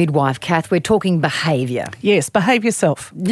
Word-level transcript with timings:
Midwife 0.00 0.40
Kath, 0.40 0.70
we're 0.70 0.80
talking 0.80 1.20
behaviour. 1.20 1.84
Yes, 2.00 2.30
behave 2.30 2.64
yourself. 2.64 3.12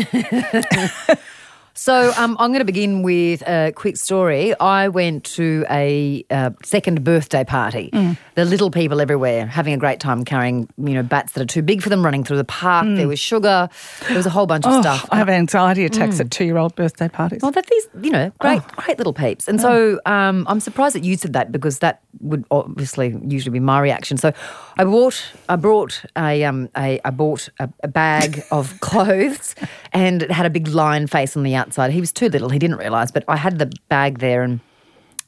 So 1.74 2.12
um, 2.16 2.36
I'm 2.40 2.50
going 2.50 2.58
to 2.58 2.64
begin 2.64 3.02
with 3.04 3.40
a 3.46 3.70
quick 3.72 3.96
story. 3.96 4.52
I 4.58 4.88
went 4.88 5.22
to 5.36 5.64
a 5.70 6.24
uh, 6.28 6.50
second 6.64 7.04
birthday 7.04 7.44
party. 7.44 7.90
The 8.34 8.44
little 8.44 8.72
people 8.72 9.00
everywhere 9.00 9.46
having 9.46 9.72
a 9.74 9.76
great 9.76 10.00
time 10.00 10.24
carrying, 10.24 10.68
you 10.76 10.94
know, 10.94 11.04
bats 11.04 11.34
that 11.34 11.40
are 11.40 11.46
too 11.46 11.62
big 11.62 11.80
for 11.80 11.88
them, 11.88 12.04
running 12.04 12.24
through 12.24 12.38
the 12.38 12.42
park. 12.44 12.84
There 12.88 13.06
was 13.06 13.20
sugar. 13.20 13.68
There 14.08 14.16
was 14.16 14.26
a 14.26 14.30
whole 14.30 14.46
bunch 14.46 14.66
of 14.66 14.72
Oh, 14.72 14.80
stuff. 14.80 15.06
I 15.12 15.18
have 15.18 15.28
anxiety 15.28 15.84
attacks 15.84 16.18
at 16.18 16.32
two-year-old 16.32 16.74
birthday 16.74 17.08
parties. 17.08 17.42
Well, 17.42 17.52
that 17.52 17.66
these, 17.68 17.88
you 18.02 18.10
know, 18.10 18.32
great, 18.40 18.60
great 18.74 18.98
little 18.98 19.12
peeps. 19.14 19.46
And 19.46 19.60
so 19.60 20.00
um, 20.04 20.46
I'm 20.48 20.58
surprised 20.58 20.96
that 20.96 21.04
you 21.04 21.16
said 21.16 21.32
that 21.34 21.52
because 21.52 21.78
that 21.78 22.00
would 22.20 22.44
obviously 22.50 23.18
usually 23.26 23.52
be 23.52 23.60
my 23.60 23.80
reaction. 23.80 24.16
So 24.16 24.32
I 24.76 24.84
bought, 24.84 25.22
I 25.48 25.56
brought 25.56 26.04
a, 26.16 26.44
um, 26.44 26.68
a 26.76 27.00
I 27.04 27.10
bought 27.10 27.48
a, 27.58 27.68
a 27.82 27.88
bag 27.88 28.44
of 28.50 28.78
clothes, 28.80 29.54
and 29.92 30.22
it 30.22 30.30
had 30.30 30.46
a 30.46 30.50
big 30.50 30.68
lion 30.68 31.06
face 31.06 31.36
on 31.36 31.42
the 31.42 31.54
outside. 31.54 31.90
He 31.92 32.00
was 32.00 32.12
too 32.12 32.28
little; 32.28 32.48
he 32.48 32.58
didn't 32.58 32.76
realise, 32.76 33.10
but 33.10 33.24
I 33.28 33.36
had 33.36 33.58
the 33.58 33.70
bag 33.88 34.18
there, 34.18 34.42
and 34.42 34.60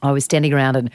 I 0.01 0.11
was 0.11 0.25
standing 0.25 0.53
around 0.53 0.75
and 0.75 0.89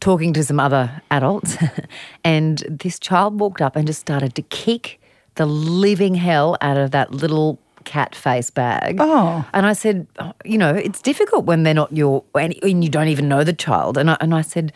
talking 0.00 0.32
to 0.32 0.44
some 0.44 0.60
other 0.60 1.02
adults, 1.10 1.56
and 2.24 2.58
this 2.68 2.98
child 2.98 3.38
walked 3.38 3.62
up 3.62 3.76
and 3.76 3.86
just 3.86 4.00
started 4.00 4.34
to 4.34 4.42
kick 4.42 5.00
the 5.36 5.46
living 5.46 6.14
hell 6.14 6.56
out 6.60 6.76
of 6.76 6.90
that 6.90 7.12
little 7.12 7.58
cat 7.84 8.14
face 8.14 8.50
bag. 8.50 8.96
Oh. 9.00 9.44
And 9.52 9.66
I 9.66 9.72
said, 9.72 10.06
oh, 10.18 10.32
you 10.44 10.58
know, 10.58 10.74
it's 10.74 11.00
difficult 11.00 11.44
when 11.44 11.62
they're 11.62 11.74
not 11.74 11.92
your, 11.92 12.24
and, 12.34 12.54
and 12.62 12.84
you 12.84 12.90
don't 12.90 13.08
even 13.08 13.28
know 13.28 13.44
the 13.44 13.52
child. 13.52 13.96
And 13.96 14.10
I, 14.10 14.16
and 14.20 14.34
I 14.34 14.42
said, 14.42 14.72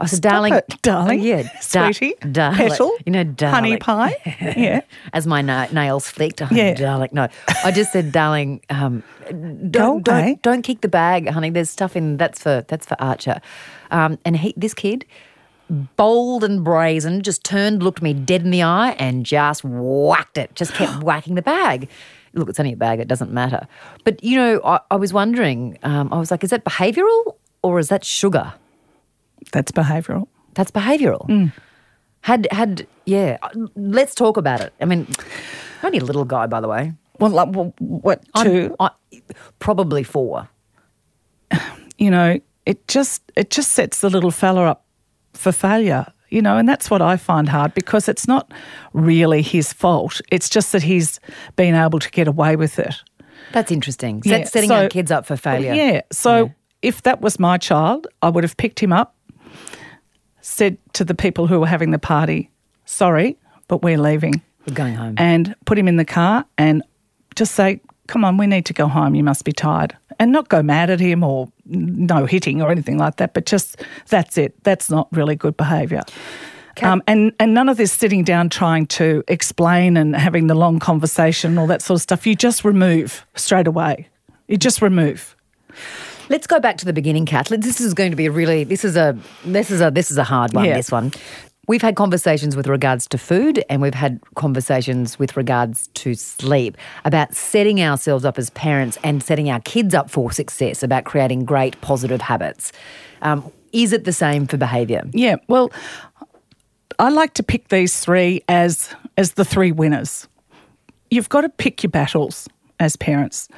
I 0.00 0.06
said, 0.06 0.20
darling, 0.22 0.54
it, 0.54 0.82
darling. 0.82 1.20
yeah, 1.20 1.42
da- 1.70 1.90
Sweetie. 1.92 2.14
darling, 2.32 2.56
Petal. 2.56 2.96
you 3.06 3.12
know, 3.12 3.24
darling, 3.24 3.54
Honey 3.54 3.76
pie. 3.76 4.16
Yeah. 4.56 4.80
as 5.12 5.26
my 5.26 5.40
na- 5.42 5.68
nails 5.72 6.08
flicked. 6.08 6.42
Oh, 6.42 6.48
Yeah. 6.50 6.74
darling. 6.74 7.10
No, 7.12 7.28
I 7.64 7.70
just 7.70 7.92
said, 7.92 8.10
darling, 8.12 8.60
um, 8.70 9.02
don't, 9.30 9.70
Go 9.70 10.00
don't, 10.00 10.42
don't 10.42 10.62
kick 10.62 10.80
the 10.80 10.88
bag, 10.88 11.28
honey. 11.28 11.50
There's 11.50 11.70
stuff 11.70 11.96
in 11.96 12.16
that's 12.16 12.42
for 12.42 12.64
that's 12.68 12.86
for 12.86 12.96
Archer. 13.00 13.40
Um, 13.90 14.18
and 14.24 14.36
he, 14.36 14.52
this 14.56 14.74
kid, 14.74 15.04
bold 15.96 16.44
and 16.44 16.64
brazen, 16.64 17.22
just 17.22 17.44
turned, 17.44 17.82
looked 17.82 18.02
me 18.02 18.12
dead 18.14 18.42
in 18.42 18.50
the 18.50 18.62
eye, 18.62 18.90
and 18.98 19.24
just 19.24 19.62
whacked 19.64 20.38
it. 20.38 20.54
Just 20.54 20.74
kept 20.74 21.02
whacking 21.04 21.34
the 21.36 21.42
bag. 21.42 21.88
Look, 22.34 22.48
it's 22.48 22.58
only 22.58 22.72
a 22.72 22.76
bag; 22.76 22.98
it 23.00 23.06
doesn't 23.08 23.30
matter. 23.32 23.66
But 24.02 24.22
you 24.24 24.36
know, 24.36 24.60
I, 24.64 24.80
I 24.90 24.96
was 24.96 25.12
wondering. 25.12 25.78
Um, 25.84 26.12
I 26.12 26.18
was 26.18 26.30
like, 26.30 26.42
is 26.42 26.50
that 26.50 26.64
behavioural 26.64 27.36
or 27.62 27.78
is 27.78 27.88
that 27.88 28.04
sugar? 28.04 28.54
That's 29.52 29.72
behavioural. 29.72 30.28
That's 30.54 30.70
behavioural. 30.70 31.28
Mm. 31.28 31.52
Had 32.22 32.48
had 32.50 32.86
yeah. 33.06 33.38
Let's 33.76 34.14
talk 34.14 34.36
about 34.36 34.60
it. 34.60 34.72
I 34.80 34.84
mean, 34.84 35.06
only 35.82 35.98
a 35.98 36.04
little 36.04 36.24
guy, 36.24 36.46
by 36.46 36.60
the 36.60 36.68
way. 36.68 36.92
Well, 37.20 37.30
like, 37.30 37.48
well, 37.54 37.74
what 37.78 38.24
two? 38.42 38.74
I, 38.80 38.90
probably 39.58 40.02
four. 40.02 40.48
you 41.98 42.10
know, 42.10 42.40
it 42.66 42.86
just 42.88 43.22
it 43.36 43.50
just 43.50 43.72
sets 43.72 44.00
the 44.00 44.10
little 44.10 44.30
fella 44.30 44.64
up 44.64 44.84
for 45.32 45.52
failure. 45.52 46.06
You 46.30 46.42
know, 46.42 46.56
and 46.56 46.68
that's 46.68 46.90
what 46.90 47.00
I 47.00 47.16
find 47.16 47.48
hard 47.48 47.74
because 47.74 48.08
it's 48.08 48.26
not 48.26 48.50
really 48.92 49.40
his 49.40 49.72
fault. 49.72 50.20
It's 50.32 50.48
just 50.48 50.72
that 50.72 50.82
he's 50.82 51.20
been 51.54 51.76
able 51.76 52.00
to 52.00 52.10
get 52.10 52.26
away 52.26 52.56
with 52.56 52.78
it. 52.80 52.96
That's 53.52 53.70
interesting. 53.70 54.20
Set, 54.24 54.40
Yeah, 54.40 54.44
setting 54.46 54.68
so- 54.68 54.74
our 54.82 54.88
kids 54.88 55.12
up 55.12 55.26
for 55.26 55.36
failure. 55.36 55.74
Yeah. 55.74 56.00
So 56.10 56.52
if 56.82 57.02
that 57.02 57.20
was 57.20 57.38
my 57.38 57.56
child, 57.56 58.08
I 58.20 58.30
would 58.30 58.42
have 58.42 58.56
picked 58.56 58.80
him 58.80 58.92
up, 58.92 59.13
said 60.44 60.76
to 60.92 61.04
the 61.04 61.14
people 61.14 61.46
who 61.46 61.58
were 61.58 61.66
having 61.66 61.90
the 61.90 61.98
party, 61.98 62.50
sorry, 62.84 63.38
but 63.66 63.82
we're 63.82 63.98
leaving. 63.98 64.42
We're 64.66 64.74
going 64.74 64.94
home. 64.94 65.14
And 65.16 65.54
put 65.64 65.78
him 65.78 65.88
in 65.88 65.96
the 65.96 66.04
car 66.04 66.44
and 66.58 66.82
just 67.34 67.54
say, 67.54 67.80
come 68.08 68.24
on, 68.24 68.36
we 68.36 68.46
need 68.46 68.66
to 68.66 68.74
go 68.74 68.86
home. 68.86 69.14
You 69.14 69.24
must 69.24 69.44
be 69.44 69.52
tired. 69.52 69.96
And 70.18 70.32
not 70.32 70.50
go 70.50 70.62
mad 70.62 70.90
at 70.90 71.00
him 71.00 71.24
or 71.24 71.50
no 71.64 72.26
hitting 72.26 72.60
or 72.60 72.70
anything 72.70 72.98
like 72.98 73.16
that, 73.16 73.32
but 73.32 73.46
just 73.46 73.82
that's 74.08 74.36
it. 74.36 74.54
That's 74.64 74.90
not 74.90 75.08
really 75.12 75.34
good 75.34 75.56
behaviour. 75.56 76.02
Um, 76.82 77.02
and, 77.06 77.32
and 77.40 77.54
none 77.54 77.68
of 77.68 77.76
this 77.76 77.92
sitting 77.92 78.22
down 78.22 78.50
trying 78.50 78.86
to 78.88 79.24
explain 79.28 79.96
and 79.96 80.14
having 80.14 80.48
the 80.48 80.54
long 80.54 80.78
conversation 80.78 81.52
and 81.52 81.58
all 81.58 81.66
that 81.68 81.80
sort 81.80 81.96
of 81.96 82.02
stuff. 82.02 82.26
You 82.26 82.34
just 82.34 82.64
remove 82.64 83.26
straight 83.34 83.66
away. 83.66 84.08
You 84.48 84.58
just 84.58 84.82
remove. 84.82 85.36
Let's 86.28 86.46
go 86.46 86.58
back 86.58 86.78
to 86.78 86.84
the 86.84 86.92
beginning, 86.92 87.26
Kath. 87.26 87.48
This 87.48 87.80
is 87.80 87.94
going 87.94 88.10
to 88.10 88.16
be 88.16 88.26
a 88.26 88.30
really 88.30 88.64
this 88.64 88.84
is 88.84 88.96
a 88.96 89.16
this 89.44 89.70
is 89.70 89.80
a 89.80 89.90
this 89.90 90.10
is 90.10 90.18
a 90.18 90.24
hard 90.24 90.52
one. 90.52 90.64
Yeah. 90.64 90.76
This 90.76 90.90
one. 90.90 91.12
We've 91.66 91.82
had 91.82 91.96
conversations 91.96 92.56
with 92.56 92.66
regards 92.66 93.06
to 93.08 93.16
food 93.16 93.64
and 93.70 93.80
we've 93.80 93.94
had 93.94 94.20
conversations 94.34 95.18
with 95.18 95.34
regards 95.34 95.86
to 95.94 96.14
sleep 96.14 96.76
about 97.06 97.34
setting 97.34 97.80
ourselves 97.80 98.26
up 98.26 98.38
as 98.38 98.50
parents 98.50 98.98
and 99.02 99.22
setting 99.22 99.48
our 99.48 99.60
kids 99.60 99.94
up 99.94 100.10
for 100.10 100.30
success, 100.30 100.82
about 100.82 101.04
creating 101.04 101.46
great 101.46 101.80
positive 101.80 102.20
habits. 102.20 102.70
Um, 103.22 103.50
is 103.72 103.94
it 103.94 104.04
the 104.04 104.12
same 104.12 104.46
for 104.46 104.58
behaviour? 104.58 105.04
Yeah, 105.12 105.36
well, 105.48 105.72
I 106.98 107.08
like 107.08 107.34
to 107.34 107.42
pick 107.42 107.68
these 107.68 107.98
three 107.98 108.42
as 108.48 108.94
as 109.16 109.32
the 109.32 109.44
three 109.44 109.72
winners. 109.72 110.28
You've 111.10 111.28
got 111.28 111.42
to 111.42 111.48
pick 111.48 111.82
your 111.82 111.90
battles 111.90 112.48
as 112.78 112.96
parents. 112.96 113.48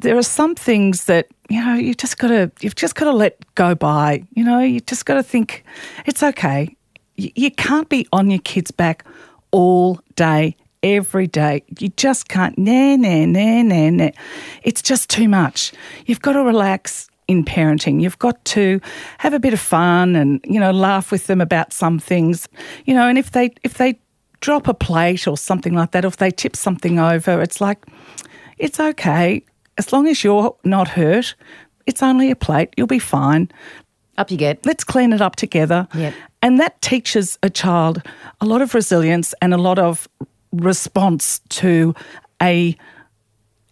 There 0.00 0.16
are 0.16 0.22
some 0.22 0.54
things 0.54 1.04
that 1.04 1.28
you 1.48 1.62
know 1.62 1.74
you 1.74 1.94
just 1.94 2.18
got 2.18 2.28
to 2.28 2.50
you've 2.60 2.74
just 2.74 2.94
got 2.94 3.04
to 3.04 3.12
let 3.12 3.42
go 3.54 3.74
by. 3.74 4.22
You 4.34 4.44
know, 4.44 4.60
you 4.60 4.80
just 4.80 5.04
got 5.04 5.14
to 5.14 5.22
think 5.22 5.64
it's 6.06 6.22
okay. 6.22 6.74
You, 7.16 7.30
you 7.34 7.50
can't 7.50 7.88
be 7.88 8.06
on 8.12 8.30
your 8.30 8.40
kid's 8.40 8.70
back 8.70 9.04
all 9.50 10.00
day, 10.16 10.56
every 10.82 11.26
day. 11.26 11.64
You 11.78 11.88
just 11.96 12.28
can't. 12.28 12.56
Nah, 12.56 12.96
nah, 12.96 13.26
nah, 13.26 13.62
nah, 13.62 13.90
nah. 13.90 14.10
It's 14.62 14.80
just 14.80 15.10
too 15.10 15.28
much. 15.28 15.72
You've 16.06 16.22
got 16.22 16.32
to 16.32 16.42
relax 16.42 17.08
in 17.28 17.44
parenting. 17.44 18.00
You've 18.00 18.18
got 18.18 18.42
to 18.46 18.80
have 19.18 19.34
a 19.34 19.38
bit 19.38 19.52
of 19.52 19.60
fun 19.60 20.16
and 20.16 20.40
you 20.44 20.58
know 20.58 20.72
laugh 20.72 21.12
with 21.12 21.26
them 21.26 21.40
about 21.40 21.72
some 21.74 21.98
things. 21.98 22.48
You 22.86 22.94
know, 22.94 23.06
and 23.06 23.18
if 23.18 23.32
they 23.32 23.50
if 23.62 23.74
they 23.74 23.98
drop 24.40 24.66
a 24.66 24.74
plate 24.74 25.28
or 25.28 25.36
something 25.36 25.74
like 25.74 25.90
that, 25.90 26.06
or 26.06 26.08
if 26.08 26.16
they 26.16 26.30
tip 26.30 26.56
something 26.56 26.98
over, 26.98 27.42
it's 27.42 27.60
like 27.60 27.84
it's 28.56 28.80
okay 28.80 29.44
as 29.80 29.94
long 29.94 30.06
as 30.06 30.22
you're 30.22 30.54
not 30.62 30.88
hurt. 30.88 31.34
It's 31.86 32.02
only 32.02 32.30
a 32.30 32.36
plate. 32.36 32.68
You'll 32.76 32.86
be 32.86 32.98
fine. 32.98 33.50
Up 34.18 34.30
you 34.30 34.36
get. 34.36 34.66
Let's 34.66 34.84
clean 34.84 35.14
it 35.14 35.22
up 35.22 35.36
together. 35.36 35.88
Yep. 35.94 36.12
And 36.42 36.60
that 36.60 36.80
teaches 36.82 37.38
a 37.42 37.48
child 37.48 38.02
a 38.42 38.44
lot 38.44 38.60
of 38.60 38.74
resilience 38.74 39.34
and 39.40 39.54
a 39.54 39.56
lot 39.56 39.78
of 39.78 40.06
response 40.52 41.40
to 41.60 41.94
a 42.42 42.76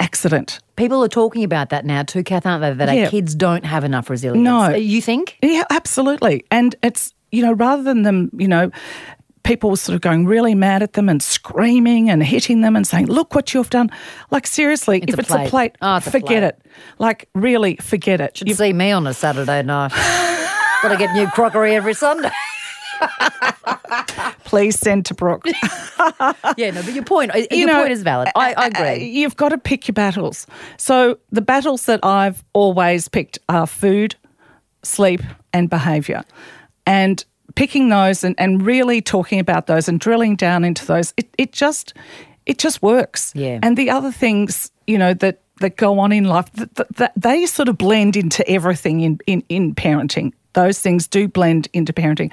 accident. 0.00 0.60
People 0.76 1.04
are 1.04 1.08
talking 1.08 1.44
about 1.44 1.68
that 1.68 1.84
now 1.84 2.02
too, 2.04 2.22
Kath, 2.22 2.46
aren't 2.46 2.62
they? 2.62 2.72
That 2.72 2.94
Yeah. 2.96 3.04
our 3.04 3.10
kids 3.10 3.34
don't 3.34 3.66
have 3.66 3.84
enough 3.84 4.08
resilience. 4.08 4.42
No. 4.44 4.70
You 4.70 5.02
think? 5.02 5.36
Yeah, 5.42 5.64
absolutely. 5.68 6.44
And 6.50 6.74
it's, 6.82 7.12
you 7.32 7.42
know, 7.42 7.52
rather 7.52 7.82
than 7.82 8.02
them, 8.02 8.30
you 8.34 8.48
know, 8.48 8.70
people 9.42 9.70
were 9.70 9.76
sort 9.76 9.94
of 9.94 10.00
going 10.00 10.26
really 10.26 10.54
mad 10.54 10.82
at 10.82 10.92
them 10.94 11.08
and 11.08 11.22
screaming 11.22 12.10
and 12.10 12.22
hitting 12.22 12.60
them 12.60 12.76
and 12.76 12.86
saying, 12.86 13.06
look 13.06 13.34
what 13.34 13.54
you've 13.54 13.70
done. 13.70 13.90
Like, 14.30 14.46
seriously, 14.46 14.98
It's 15.02 15.12
if 15.12 15.18
a 15.18 15.20
it's 15.22 15.28
plate. 15.30 15.46
a 15.46 15.50
plate, 15.50 15.76
Oh, 15.80 15.96
it's 15.96 16.06
a 16.06 16.10
forget 16.10 16.28
plate. 16.28 16.42
it. 16.44 16.62
Like, 16.98 17.28
really, 17.34 17.76
forget 17.76 18.20
it. 18.20 18.36
Should 18.36 18.48
You've- 18.48 18.58
see 18.58 18.72
me 18.72 18.90
on 18.92 19.06
a 19.06 19.14
Saturday 19.14 19.62
night. 19.62 19.92
Got 20.82 20.88
to 20.90 20.96
get 20.96 21.12
new 21.14 21.26
crockery 21.28 21.74
every 21.74 21.94
Sunday. 21.94 22.30
please 24.44 24.78
send 24.78 25.06
to 25.06 25.14
Brooke. 25.14 25.44
Yeah, 26.56 26.70
no, 26.70 26.82
but 26.82 26.94
your 26.94 27.04
point, 27.04 27.32
your 27.34 27.46
You 27.50 27.66
know, 27.66 27.80
point 27.80 27.92
is 27.92 28.02
valid. 28.02 28.28
I, 28.36 28.52
I 28.52 28.64
uh, 28.66 28.68
agree. 28.68 29.04
You've 29.08 29.34
got 29.36 29.48
to 29.50 29.58
pick 29.58 29.88
your 29.88 29.92
battles. 29.94 30.46
So 30.76 31.18
the 31.30 31.40
battles 31.42 31.86
that 31.86 32.04
I've 32.04 32.44
always 32.52 33.08
picked 33.08 33.38
are 33.48 33.66
food, 33.66 34.14
sleep, 34.84 35.20
and 35.52 35.68
behaviour. 35.68 36.22
And 36.86 37.24
picking 37.58 37.88
those 37.88 38.22
and, 38.22 38.36
and 38.38 38.64
really 38.64 39.02
talking 39.02 39.40
about 39.40 39.66
those 39.66 39.88
and 39.88 39.98
drilling 39.98 40.36
down 40.36 40.64
into 40.64 40.86
those, 40.86 41.12
it, 41.16 41.28
it 41.36 41.52
just 41.52 41.92
it 42.46 42.56
just 42.56 42.80
works. 42.82 43.32
Yeah. 43.34 43.58
And 43.62 43.76
the 43.76 43.90
other 43.90 44.12
things, 44.12 44.70
you 44.86 44.96
know, 44.96 45.12
that 45.14 45.42
that 45.60 45.76
go 45.76 45.98
on 45.98 46.12
in 46.12 46.22
life, 46.22 46.50
that, 46.52 46.76
that, 46.76 46.96
that 46.96 47.12
they 47.16 47.46
sort 47.46 47.68
of 47.68 47.76
blend 47.76 48.16
into 48.16 48.48
everything 48.48 49.00
in, 49.00 49.18
in, 49.26 49.42
in 49.48 49.74
parenting. 49.74 50.32
Those 50.52 50.80
things 50.80 51.08
do 51.08 51.26
blend 51.26 51.66
into 51.72 51.92
parenting. 51.92 52.30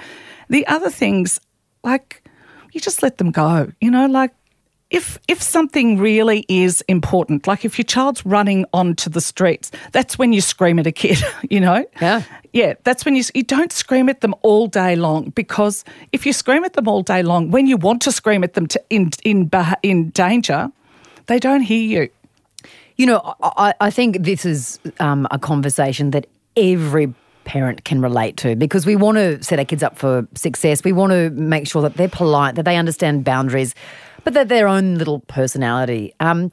The 0.48 0.66
other 0.68 0.92
things, 0.92 1.40
like 1.84 2.24
you 2.72 2.80
just 2.80 3.02
let 3.02 3.18
them 3.18 3.32
go. 3.32 3.72
You 3.82 3.90
know, 3.90 4.06
like 4.06 4.32
if 4.92 5.18
if 5.28 5.42
something 5.42 5.98
really 5.98 6.46
is 6.48 6.82
important, 6.88 7.48
like 7.48 7.66
if 7.66 7.78
your 7.78 7.86
child's 7.86 8.26
running 8.26 8.66
onto 8.72 9.10
the 9.10 9.22
streets, 9.22 9.72
that's 9.92 10.18
when 10.18 10.32
you 10.32 10.42
scream 10.42 10.80
at 10.80 10.88
a 10.88 10.92
kid, 10.92 11.18
you 11.50 11.60
know? 11.60 11.86
Yeah. 12.02 12.24
Yeah, 12.54 12.76
that's 12.84 13.04
when 13.04 13.16
you 13.16 13.24
you 13.34 13.44
don't 13.44 13.72
scream 13.72 14.10
at 14.10 14.22
them 14.22 14.34
all 14.42 14.68
day 14.68 14.96
long 14.96 15.32
because 15.32 15.84
if 16.12 16.26
you 16.26 16.32
scream 16.34 16.64
at 16.64 16.74
them 16.74 16.88
all 16.88 17.02
day 17.02 17.24
long, 17.24 17.52
when 17.52 17.68
you 17.68 17.78
want 17.78 18.02
to 18.04 18.12
scream 18.12 18.44
at 18.44 18.54
them 18.54 18.68
to, 18.68 18.82
in 18.90 19.12
in 19.24 19.50
in 19.84 20.10
danger, 20.12 20.72
they 21.26 21.40
don't 21.40 21.62
hear 21.62 21.84
you. 21.84 22.10
You 22.96 23.08
know, 23.08 23.36
I, 23.44 23.74
I 23.82 23.90
think 23.90 24.24
this 24.24 24.46
is 24.46 24.80
um, 25.02 25.28
a 25.32 25.38
conversation 25.38 26.12
that 26.12 26.28
every 26.56 27.14
parent 27.44 27.84
can 27.84 28.02
relate 28.02 28.38
to 28.38 28.56
because 28.56 28.86
we 28.86 28.96
want 28.96 29.18
to 29.18 29.44
set 29.44 29.60
our 29.60 29.66
kids 29.66 29.84
up 29.84 29.98
for 29.98 30.28
success. 30.36 30.84
We 30.84 30.94
want 30.94 31.12
to 31.12 31.30
make 31.32 31.68
sure 31.68 31.82
that 31.82 31.96
they're 31.96 32.08
polite, 32.08 32.56
that 32.56 32.64
they 32.64 32.78
understand 32.78 33.26
boundaries, 33.26 33.76
but 34.26 34.34
they're 34.34 34.44
their 34.44 34.68
own 34.68 34.96
little 34.96 35.22
personality. 35.22 36.14
Um, 36.20 36.52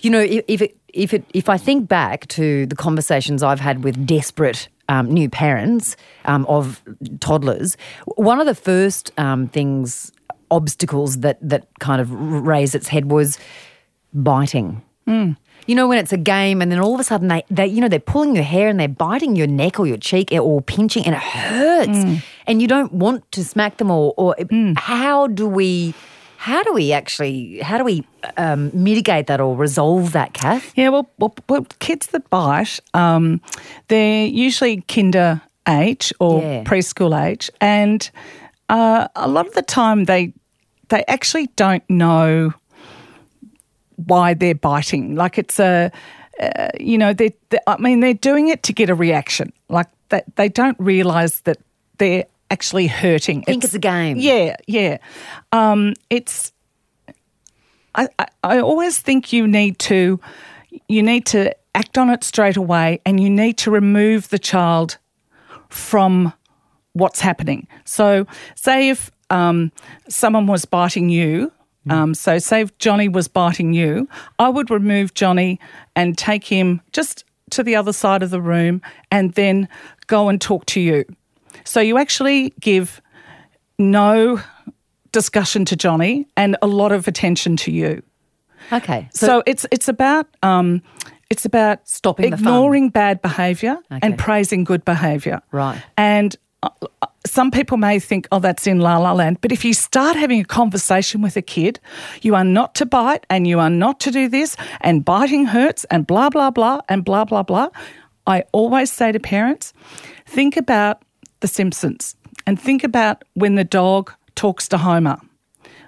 you 0.00 0.10
know, 0.10 0.20
if, 0.20 0.44
if 0.48 0.60
it 0.60 0.76
if 0.92 1.14
it 1.14 1.24
if 1.32 1.48
I 1.48 1.56
think 1.56 1.88
back 1.88 2.28
to 2.28 2.66
the 2.66 2.76
conversations 2.76 3.42
I've 3.42 3.60
had 3.60 3.82
with 3.82 4.06
desperate 4.06 4.68
um, 4.90 5.10
new 5.10 5.30
parents 5.30 5.96
um, 6.26 6.44
of 6.46 6.82
toddlers, 7.20 7.78
one 8.16 8.40
of 8.40 8.46
the 8.46 8.54
first 8.54 9.10
um, 9.16 9.48
things 9.48 10.12
obstacles 10.50 11.20
that 11.20 11.38
that 11.40 11.66
kind 11.78 12.02
of 12.02 12.12
raised 12.12 12.74
its 12.74 12.88
head 12.88 13.10
was 13.10 13.38
biting. 14.12 14.82
You 15.66 15.76
know, 15.76 15.86
when 15.86 15.98
it's 15.98 16.12
a 16.12 16.16
game 16.16 16.60
and 16.60 16.72
then 16.72 16.80
all 16.80 16.92
of 16.94 17.00
a 17.00 17.04
sudden 17.04 17.28
they, 17.28 17.44
they, 17.48 17.66
you 17.66 17.80
know, 17.80 17.88
they're 17.88 18.00
pulling 18.00 18.34
your 18.34 18.44
hair 18.44 18.68
and 18.68 18.80
they're 18.80 18.88
biting 18.88 19.36
your 19.36 19.46
neck 19.46 19.78
or 19.78 19.86
your 19.86 19.96
cheek 19.96 20.30
or 20.32 20.60
pinching 20.60 21.06
and 21.06 21.14
it 21.14 21.20
hurts. 21.22 21.88
And 22.48 22.60
you 22.60 22.66
don't 22.66 22.92
want 22.92 23.30
to 23.32 23.44
smack 23.44 23.76
them 23.76 23.88
or, 23.90 24.12
or 24.16 24.34
how 24.76 25.28
do 25.28 25.46
we, 25.46 25.94
how 26.42 26.60
do 26.64 26.72
we 26.72 26.92
actually, 26.92 27.60
how 27.60 27.78
do 27.78 27.84
we 27.84 28.04
um, 28.36 28.72
mitigate 28.74 29.28
that 29.28 29.40
or 29.40 29.56
resolve 29.56 30.10
that, 30.10 30.32
Kath? 30.32 30.72
Yeah, 30.74 30.88
well, 30.88 31.08
well, 31.18 31.32
well 31.48 31.64
kids 31.78 32.08
that 32.08 32.28
bite, 32.30 32.80
um, 32.94 33.40
they're 33.86 34.26
usually 34.26 34.80
kinder 34.88 35.40
age 35.68 36.12
or 36.18 36.42
Yeah. 36.42 36.64
preschool 36.64 37.14
age, 37.14 37.48
and 37.60 38.10
uh, 38.68 39.06
a 39.14 39.28
lot 39.28 39.46
of 39.46 39.54
the 39.54 39.62
time 39.62 40.06
they 40.06 40.32
they 40.88 41.04
actually 41.06 41.46
don't 41.54 41.88
know 41.88 42.52
why 44.06 44.34
they're 44.34 44.56
biting. 44.56 45.14
Like 45.14 45.38
it's 45.38 45.60
a, 45.60 45.92
uh, 46.40 46.68
you 46.80 46.98
know, 46.98 47.12
they. 47.12 47.30
I 47.68 47.76
mean, 47.76 48.00
they're 48.00 48.14
doing 48.14 48.48
it 48.48 48.64
to 48.64 48.72
get 48.72 48.90
a 48.90 48.96
reaction. 48.96 49.52
Like 49.68 49.86
that, 50.08 50.24
they 50.34 50.48
don't 50.48 50.76
realise 50.80 51.42
that 51.42 51.58
they're 51.98 52.24
actually 52.52 52.86
hurting. 52.86 53.40
I 53.40 53.52
think 53.52 53.64
it's 53.64 53.74
a 53.74 53.78
game. 53.78 54.18
Yeah, 54.18 54.56
yeah. 54.66 54.98
Um, 55.50 55.94
it's. 56.10 56.52
I, 57.94 58.08
I, 58.18 58.26
I 58.44 58.58
always 58.60 58.98
think 58.98 59.32
you 59.32 59.46
need 59.46 59.78
to, 59.80 60.20
you 60.88 61.02
need 61.02 61.26
to 61.26 61.54
act 61.74 61.98
on 61.98 62.10
it 62.10 62.22
straight 62.24 62.56
away, 62.56 63.00
and 63.04 63.18
you 63.18 63.30
need 63.30 63.58
to 63.58 63.70
remove 63.70 64.28
the 64.28 64.38
child 64.38 64.98
from 65.68 66.32
what's 66.92 67.20
happening. 67.20 67.66
So, 67.84 68.26
say 68.54 68.90
if 68.90 69.10
um, 69.30 69.72
someone 70.08 70.46
was 70.46 70.64
biting 70.64 71.08
you, 71.08 71.50
um, 71.90 72.14
so 72.14 72.38
say 72.38 72.60
if 72.60 72.76
Johnny 72.78 73.08
was 73.08 73.28
biting 73.28 73.72
you, 73.72 74.08
I 74.38 74.48
would 74.48 74.70
remove 74.70 75.14
Johnny 75.14 75.58
and 75.96 76.16
take 76.16 76.44
him 76.44 76.80
just 76.92 77.24
to 77.50 77.62
the 77.62 77.76
other 77.76 77.92
side 77.92 78.22
of 78.22 78.30
the 78.30 78.40
room 78.40 78.80
and 79.10 79.32
then 79.34 79.68
go 80.06 80.28
and 80.28 80.40
talk 80.40 80.64
to 80.66 80.80
you. 80.80 81.04
So 81.64 81.80
you 81.80 81.98
actually 81.98 82.52
give 82.60 83.00
no 83.78 84.40
discussion 85.12 85.64
to 85.66 85.76
Johnny 85.76 86.26
and 86.36 86.56
a 86.62 86.66
lot 86.66 86.92
of 86.92 87.08
attention 87.08 87.56
to 87.58 87.70
you. 87.70 88.02
Okay. 88.72 89.08
So, 89.12 89.42
it's 89.46 89.66
it's 89.70 89.88
about 89.88 90.26
um, 90.42 90.82
it's 91.30 91.44
about 91.44 91.86
Stopping 91.88 92.30
the 92.30 92.36
ignoring 92.36 92.90
bad 92.90 93.20
behaviour 93.20 93.76
Okay. 93.90 93.98
and 94.02 94.16
praising 94.16 94.64
good 94.64 94.84
behaviour. 94.84 95.40
Right. 95.50 95.82
And 95.96 96.36
uh, 96.62 96.70
uh, 96.80 97.06
some 97.26 97.50
people 97.50 97.76
may 97.76 97.98
think, 97.98 98.28
oh, 98.30 98.38
that's 98.38 98.66
in 98.66 98.78
La 98.78 98.98
La 98.98 99.12
Land. 99.12 99.40
But 99.40 99.50
if 99.52 99.64
you 99.64 99.74
start 99.74 100.16
having 100.16 100.40
a 100.40 100.44
conversation 100.44 101.22
with 101.22 101.36
a 101.36 101.42
kid, 101.42 101.80
you 102.22 102.34
are 102.36 102.44
not 102.44 102.74
to 102.76 102.86
bite 102.86 103.26
and 103.28 103.46
you 103.46 103.58
are 103.58 103.70
not 103.70 103.98
to 104.00 104.10
do 104.10 104.28
this, 104.28 104.56
and 104.80 105.04
biting 105.04 105.46
hurts 105.46 105.84
and 105.90 106.06
blah, 106.06 106.30
blah, 106.30 106.50
blah, 106.50 106.80
and 106.88 107.04
blah, 107.04 107.24
blah, 107.24 107.42
blah. 107.42 107.68
I 108.26 108.44
always 108.52 108.92
say 108.92 109.10
to 109.12 109.18
parents, 109.18 109.72
think 110.26 110.56
about 110.56 111.02
The 111.42 111.48
Simpsons 111.48 112.16
and 112.46 112.58
think 112.60 112.82
about 112.84 113.24
when 113.34 113.56
the 113.56 113.64
dog 113.64 114.12
talks 114.34 114.66
to 114.68 114.78
Homer. 114.78 115.18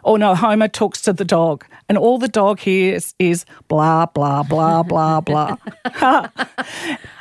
Or 0.02 0.18
no, 0.18 0.34
Homer 0.34 0.68
talks 0.68 1.00
to 1.02 1.14
the 1.14 1.24
dog, 1.24 1.64
and 1.88 1.96
all 1.96 2.18
the 2.18 2.28
dog 2.28 2.60
hears 2.60 3.14
is 3.18 3.46
blah, 3.68 4.04
blah, 4.04 4.42
blah, 4.42 4.82
blah, 4.82 5.22
blah. 5.22 5.56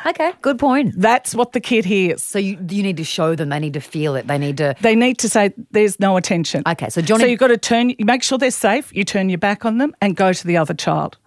okay, 0.06 0.34
good 0.42 0.60
point. 0.60 0.94
That's 0.98 1.34
what 1.34 1.54
the 1.54 1.62
kid 1.62 1.86
hears. 1.86 2.22
So 2.22 2.40
you 2.40 2.58
you 2.70 2.84
need 2.84 2.98
to 2.98 3.04
show 3.06 3.36
them. 3.36 3.50
They 3.50 3.60
need 3.60 3.74
to 3.76 3.80
feel 3.82 4.16
it. 4.16 4.28
They 4.28 4.38
need 4.38 4.58
to. 4.58 4.76
They 4.82 4.96
need 4.96 5.18
to 5.20 5.30
say 5.30 5.54
there's 5.72 5.98
no 6.00 6.18
attention. 6.18 6.64
Okay, 6.68 6.90
so 6.90 7.02
Johnny- 7.02 7.24
So 7.24 7.28
you've 7.28 7.40
got 7.40 7.48
to 7.48 7.58
turn. 7.58 7.92
You 7.92 8.06
make 8.06 8.22
sure 8.24 8.38
they're 8.38 8.52
safe. 8.52 8.94
You 8.94 9.06
turn 9.06 9.30
your 9.30 9.38
back 9.38 9.64
on 9.64 9.78
them 9.78 9.96
and 10.02 10.16
go 10.16 10.34
to 10.34 10.48
the 10.48 10.58
other 10.58 10.74
child. 10.74 11.18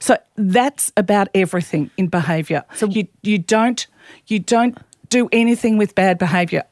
So 0.00 0.16
that's 0.36 0.92
about 0.96 1.28
everything 1.34 1.90
in 1.96 2.08
behaviour. 2.08 2.64
So 2.74 2.86
you 2.86 3.06
you 3.22 3.38
don't 3.38 3.86
you 4.26 4.38
don't 4.40 4.76
do 5.08 5.28
anything 5.32 5.78
with 5.78 5.94
bad 5.94 6.18
behaviour 6.18 6.64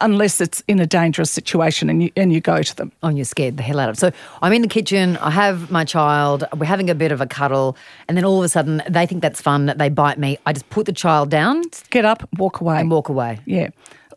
unless 0.00 0.40
it's 0.40 0.62
in 0.66 0.80
a 0.80 0.86
dangerous 0.86 1.30
situation 1.30 1.88
and 1.88 2.02
you 2.02 2.10
and 2.16 2.32
you 2.32 2.40
go 2.40 2.62
to 2.62 2.76
them. 2.76 2.92
Oh, 3.02 3.08
you're 3.08 3.24
scared 3.24 3.56
the 3.56 3.62
hell 3.62 3.78
out 3.78 3.88
of. 3.88 3.98
So 3.98 4.10
I'm 4.42 4.52
in 4.52 4.62
the 4.62 4.68
kitchen. 4.68 5.16
I 5.18 5.30
have 5.30 5.70
my 5.70 5.84
child. 5.84 6.44
We're 6.56 6.66
having 6.66 6.90
a 6.90 6.94
bit 6.94 7.12
of 7.12 7.20
a 7.20 7.26
cuddle, 7.26 7.76
and 8.08 8.16
then 8.16 8.24
all 8.24 8.38
of 8.38 8.44
a 8.44 8.48
sudden 8.48 8.82
they 8.88 9.06
think 9.06 9.22
that's 9.22 9.40
fun. 9.40 9.66
That 9.66 9.78
they 9.78 9.88
bite 9.88 10.18
me. 10.18 10.38
I 10.46 10.52
just 10.52 10.68
put 10.70 10.86
the 10.86 10.92
child 10.92 11.30
down 11.30 11.62
Get 11.90 12.04
up, 12.04 12.28
walk 12.38 12.60
away, 12.60 12.80
and 12.80 12.90
walk 12.90 13.08
away. 13.08 13.40
Yeah. 13.46 13.68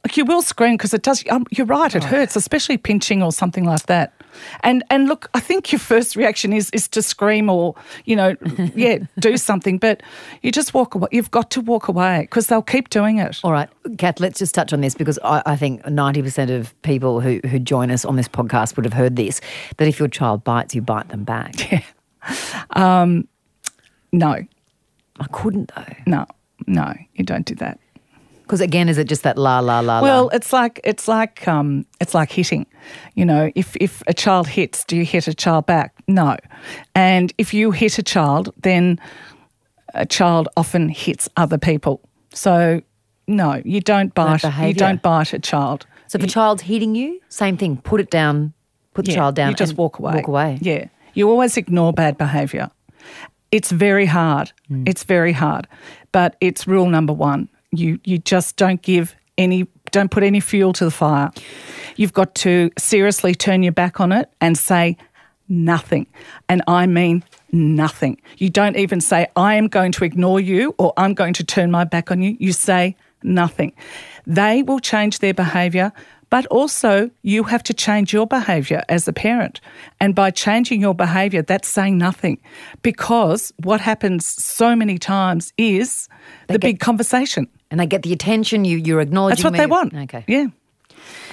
Like 0.03 0.17
you 0.17 0.25
will 0.25 0.41
scream 0.41 0.75
because 0.75 0.93
it 0.93 1.03
does. 1.03 1.23
Um, 1.29 1.45
you're 1.51 1.67
right. 1.67 1.93
Oh. 1.93 1.97
It 1.97 2.03
hurts, 2.03 2.35
especially 2.35 2.77
pinching 2.77 3.21
or 3.21 3.31
something 3.31 3.63
like 3.63 3.85
that. 3.87 4.13
And 4.61 4.83
and 4.89 5.07
look, 5.07 5.29
I 5.33 5.39
think 5.39 5.71
your 5.71 5.79
first 5.79 6.15
reaction 6.15 6.53
is 6.53 6.69
is 6.71 6.87
to 6.89 7.01
scream 7.01 7.49
or 7.49 7.75
you 8.05 8.15
know, 8.15 8.35
yeah, 8.75 8.99
do 9.19 9.37
something. 9.37 9.77
But 9.77 10.01
you 10.41 10.51
just 10.51 10.73
walk 10.73 10.95
away. 10.95 11.07
You've 11.11 11.31
got 11.31 11.51
to 11.51 11.61
walk 11.61 11.87
away 11.87 12.21
because 12.21 12.47
they'll 12.47 12.61
keep 12.61 12.89
doing 12.89 13.19
it. 13.19 13.39
All 13.43 13.51
right, 13.51 13.69
Kath, 13.97 14.19
let's 14.19 14.39
just 14.39 14.53
touch 14.55 14.73
on 14.73 14.81
this 14.81 14.95
because 14.95 15.19
I, 15.23 15.41
I 15.45 15.55
think 15.55 15.83
90% 15.83 16.55
of 16.57 16.79
people 16.81 17.21
who, 17.21 17.39
who 17.45 17.59
join 17.59 17.91
us 17.91 18.05
on 18.05 18.15
this 18.15 18.27
podcast 18.27 18.75
would 18.75 18.85
have 18.85 18.93
heard 18.93 19.15
this 19.15 19.41
that 19.77 19.87
if 19.87 19.99
your 19.99 20.07
child 20.07 20.43
bites, 20.43 20.75
you 20.75 20.81
bite 20.81 21.09
them 21.09 21.23
back. 21.23 21.55
Yeah. 22.29 22.63
Um, 22.71 23.27
no, 24.11 24.35
I 25.19 25.27
couldn't 25.31 25.71
though. 25.75 25.93
no, 26.05 26.25
no. 26.65 26.93
You 27.13 27.23
don't 27.23 27.45
do 27.45 27.55
that. 27.55 27.79
Because 28.47 28.61
again, 28.61 28.87
is 28.89 28.97
it 28.97 29.07
just 29.09 29.23
that 29.23 29.37
la 29.37 29.59
la 29.59 29.81
la 29.81 30.01
Well, 30.01 30.23
la? 30.23 30.29
it's 30.33 30.53
like 30.53 30.79
it's 30.83 31.07
like 31.07 31.47
um, 31.47 31.85
it's 31.99 32.13
like 32.13 32.31
hitting. 32.31 32.65
You 33.15 33.25
know, 33.25 33.51
if 33.55 33.75
if 33.75 34.01
a 34.07 34.13
child 34.13 34.47
hits, 34.47 34.83
do 34.85 34.95
you 34.95 35.05
hit 35.05 35.27
a 35.27 35.33
child 35.33 35.65
back? 35.65 35.93
No. 36.07 36.37
And 36.95 37.33
if 37.37 37.53
you 37.53 37.71
hit 37.71 37.97
a 37.99 38.03
child, 38.03 38.53
then 38.61 38.99
a 39.93 40.05
child 40.05 40.47
often 40.55 40.89
hits 40.89 41.29
other 41.35 41.57
people. 41.57 41.99
So 42.33 42.81
no, 43.27 43.61
you 43.65 43.81
don't 43.81 44.13
bite. 44.13 44.43
You 44.43 44.73
don't 44.73 45.01
bite 45.01 45.33
a 45.33 45.39
child. 45.39 45.85
So 46.07 46.17
if 46.17 46.23
a 46.23 46.27
child's 46.27 46.61
hitting 46.63 46.95
you, 46.95 47.19
same 47.27 47.57
thing. 47.57 47.77
Put 47.77 47.99
it 47.99 48.09
down. 48.09 48.53
Put 48.93 49.05
the 49.05 49.11
Yeah, 49.11 49.17
child 49.17 49.35
down. 49.35 49.49
You 49.49 49.55
just 49.55 49.77
walk 49.77 49.99
away. 49.99 50.13
Walk 50.15 50.27
away. 50.27 50.57
Yeah. 50.61 50.85
You 51.13 51.29
always 51.29 51.57
ignore 51.57 51.91
bad 51.93 52.17
behaviour. 52.17 52.69
It's 53.51 53.71
very 53.71 54.05
hard. 54.05 54.51
Mm. 54.69 54.87
It's 54.87 55.03
very 55.03 55.33
hard. 55.33 55.67
But 56.11 56.35
it's 56.39 56.65
rule 56.67 56.89
number 56.89 57.13
one. 57.13 57.49
You 57.71 57.99
you 58.03 58.17
just 58.17 58.55
don't 58.55 58.81
give 58.81 59.15
any 59.37 59.67
don't 59.91 60.11
put 60.11 60.23
any 60.23 60.39
fuel 60.39 60.73
to 60.73 60.85
the 60.85 60.91
fire. 60.91 61.31
You've 61.95 62.13
got 62.13 62.35
to 62.35 62.71
seriously 62.77 63.35
turn 63.35 63.63
your 63.63 63.71
back 63.71 63.99
on 63.99 64.11
it 64.11 64.29
and 64.41 64.57
say 64.57 64.97
nothing. 65.49 66.07
And 66.49 66.61
I 66.67 66.85
mean 66.87 67.23
nothing. 67.51 68.21
You 68.37 68.49
don't 68.49 68.75
even 68.75 69.01
say, 69.01 69.27
I 69.35 69.55
am 69.55 69.67
going 69.67 69.91
to 69.93 70.03
ignore 70.03 70.39
you 70.39 70.75
or 70.77 70.93
I'm 70.97 71.13
going 71.13 71.33
to 71.33 71.43
turn 71.43 71.71
my 71.71 71.83
back 71.83 72.11
on 72.11 72.21
you. 72.21 72.35
You 72.39 72.51
say 72.51 72.95
nothing. 73.23 73.73
They 74.25 74.63
will 74.63 74.79
change 74.79 75.19
their 75.19 75.33
behaviour, 75.33 75.91
but 76.29 76.45
also 76.47 77.09
you 77.21 77.43
have 77.43 77.63
to 77.63 77.73
change 77.73 78.11
your 78.11 78.27
behaviour 78.27 78.83
as 78.89 79.07
a 79.07 79.13
parent. 79.13 79.61
And 79.99 80.13
by 80.13 80.31
changing 80.31 80.81
your 80.81 80.93
behaviour, 80.93 81.41
that's 81.41 81.67
saying 81.67 81.97
nothing. 81.97 82.39
Because 82.81 83.53
what 83.63 83.79
happens 83.79 84.27
so 84.27 84.75
many 84.75 84.97
times 84.97 85.53
is 85.57 86.09
the 86.47 86.53
get- 86.53 86.61
big 86.61 86.79
conversation. 86.79 87.47
And 87.69 87.79
they 87.79 87.85
get 87.85 88.03
the 88.03 88.13
attention. 88.13 88.65
You 88.65 88.77
you're 88.77 89.01
acknowledging. 89.01 89.35
That's 89.35 89.43
what 89.43 89.53
me. 89.53 89.59
they 89.59 89.65
want. 89.65 89.93
Okay. 89.93 90.23
Yeah. 90.27 90.47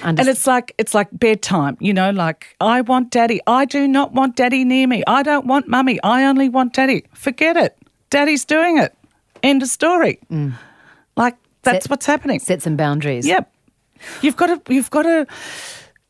Unders- 0.01 0.19
And 0.19 0.27
it's 0.27 0.45
like 0.45 0.73
it's 0.77 0.93
like 0.93 1.07
bedtime, 1.11 1.77
you 1.79 1.93
know, 1.93 2.11
like 2.11 2.55
I 2.59 2.81
want 2.81 3.11
daddy. 3.11 3.39
I 3.47 3.65
do 3.65 3.87
not 3.87 4.13
want 4.13 4.35
daddy 4.35 4.63
near 4.65 4.87
me. 4.87 5.03
I 5.07 5.23
don't 5.23 5.45
want 5.45 5.67
mummy. 5.67 5.99
I 6.03 6.25
only 6.25 6.49
want 6.49 6.73
daddy. 6.73 7.05
Forget 7.13 7.55
it. 7.57 7.77
Daddy's 8.09 8.45
doing 8.45 8.77
it. 8.77 8.93
End 9.43 9.63
of 9.63 9.69
story. 9.69 10.19
Mm. 10.31 10.53
Like 11.15 11.35
that's 11.63 11.85
Set- 11.85 11.89
what's 11.89 12.05
happening. 12.05 12.39
set 12.39 12.61
some 12.61 12.75
boundaries. 12.75 13.25
Yep. 13.25 13.51
You've 14.21 14.35
got 14.35 14.47
to 14.47 14.73
you've 14.73 14.89
got 14.91 15.03
to 15.03 15.25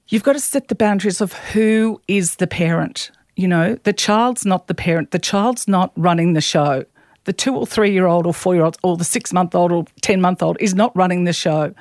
you've 0.09 0.23
got 0.23 0.33
to 0.33 0.39
set 0.39 0.67
the 0.67 0.75
boundaries 0.75 1.21
of 1.21 1.33
who 1.33 2.01
is 2.07 2.35
the 2.37 2.47
parent 2.47 3.11
you 3.37 3.49
know, 3.49 3.75
the 3.83 3.91
child's 3.91 4.45
not 4.45 4.67
the 4.67 4.73
parent, 4.73 5.11
the 5.11 5.19
child's 5.19 5.67
not 5.67 5.91
running 5.97 6.31
the 6.35 6.39
show. 6.41 6.85
The 7.25 7.33
two 7.33 7.55
or 7.55 7.65
three 7.65 7.91
year 7.91 8.07
old 8.07 8.25
or 8.25 8.33
four 8.33 8.55
year 8.55 8.63
old 8.63 8.77
or 8.83 8.97
the 8.97 9.03
six 9.03 9.33
month 9.33 9.53
old 9.53 9.71
or 9.71 9.85
10 10.01 10.21
month 10.21 10.41
old 10.41 10.57
is 10.59 10.73
not 10.73 10.95
running 10.95 11.25
the 11.25 11.33
show. 11.33 11.73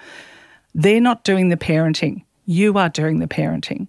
They're 0.74 1.00
not 1.00 1.24
doing 1.24 1.48
the 1.48 1.56
parenting. 1.56 2.24
You 2.46 2.76
are 2.76 2.88
doing 2.88 3.20
the 3.20 3.26
parenting. 3.26 3.86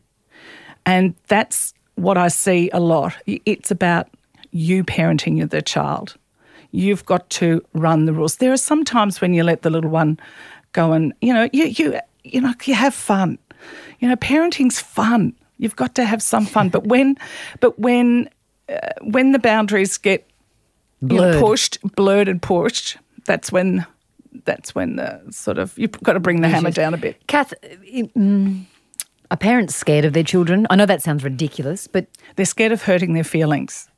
And 0.86 1.16
that's 1.28 1.74
what 1.96 2.18
I 2.18 2.28
see 2.28 2.70
a 2.72 2.80
lot. 2.80 3.16
It's 3.26 3.72
about 3.72 4.08
you 4.52 4.84
parenting 4.84 5.50
the 5.50 5.62
child. 5.62 6.16
You've 6.72 7.06
got 7.06 7.30
to 7.32 7.64
run 7.74 8.06
the 8.06 8.14
rules. 8.14 8.38
There 8.38 8.52
are 8.52 8.58
some 8.58 8.84
times 8.84 9.22
when 9.22 9.34
you 9.34 9.44
let 9.44 9.62
the 9.62 9.70
little 9.70 9.90
one 9.90 10.20
go 10.74 10.92
and, 10.92 11.14
you 11.22 11.34
know, 11.34 11.50
you, 11.54 11.66
you, 11.66 12.00
you 12.24 12.42
know, 12.42 12.54
you 12.66 12.74
have 12.74 12.94
fun. 12.94 13.38
You 14.00 14.10
know, 14.10 14.16
parenting's 14.18 14.80
fun. 14.80 15.34
You've 15.58 15.76
got 15.76 15.96
to 15.96 16.06
have 16.06 16.22
some 16.22 16.46
fun. 16.46 16.70
But 16.70 16.86
when, 16.86 17.18
but 17.62 17.80
when, 17.80 18.30
uh, 18.68 18.90
when 19.02 19.32
the 19.32 19.40
boundaries 19.40 19.98
get 19.98 20.28
you 21.02 21.08
know, 21.10 21.16
Blurred. 21.18 21.40
pushed, 21.42 21.78
blurred 21.96 22.28
and 22.28 22.42
pushed, 22.42 22.98
that's 23.26 23.52
when, 23.52 23.86
that's 24.46 24.74
when 24.76 24.96
the 24.98 25.22
sort 25.32 25.58
of 25.58 25.78
you've 25.78 25.92
got 26.04 26.14
to 26.14 26.20
bring 26.20 26.42
the 26.42 26.50
hammer 26.50 26.72
down 26.72 26.94
a 26.94 26.98
bit. 26.98 27.26
Kath, 27.28 27.54
mm, 27.64 28.64
are 29.32 29.38
parents 29.38 29.76
scared 29.76 30.06
of 30.06 30.14
their 30.14 30.24
children? 30.24 30.68
I 30.70 30.76
know 30.76 30.86
that 30.86 31.02
sounds 31.02 31.24
ridiculous, 31.24 31.88
but 31.88 32.08
They're 32.36 32.46
scared 32.46 32.72
of 32.72 32.84
hurting 32.84 33.14
their 33.14 33.24
feelings. 33.24 33.90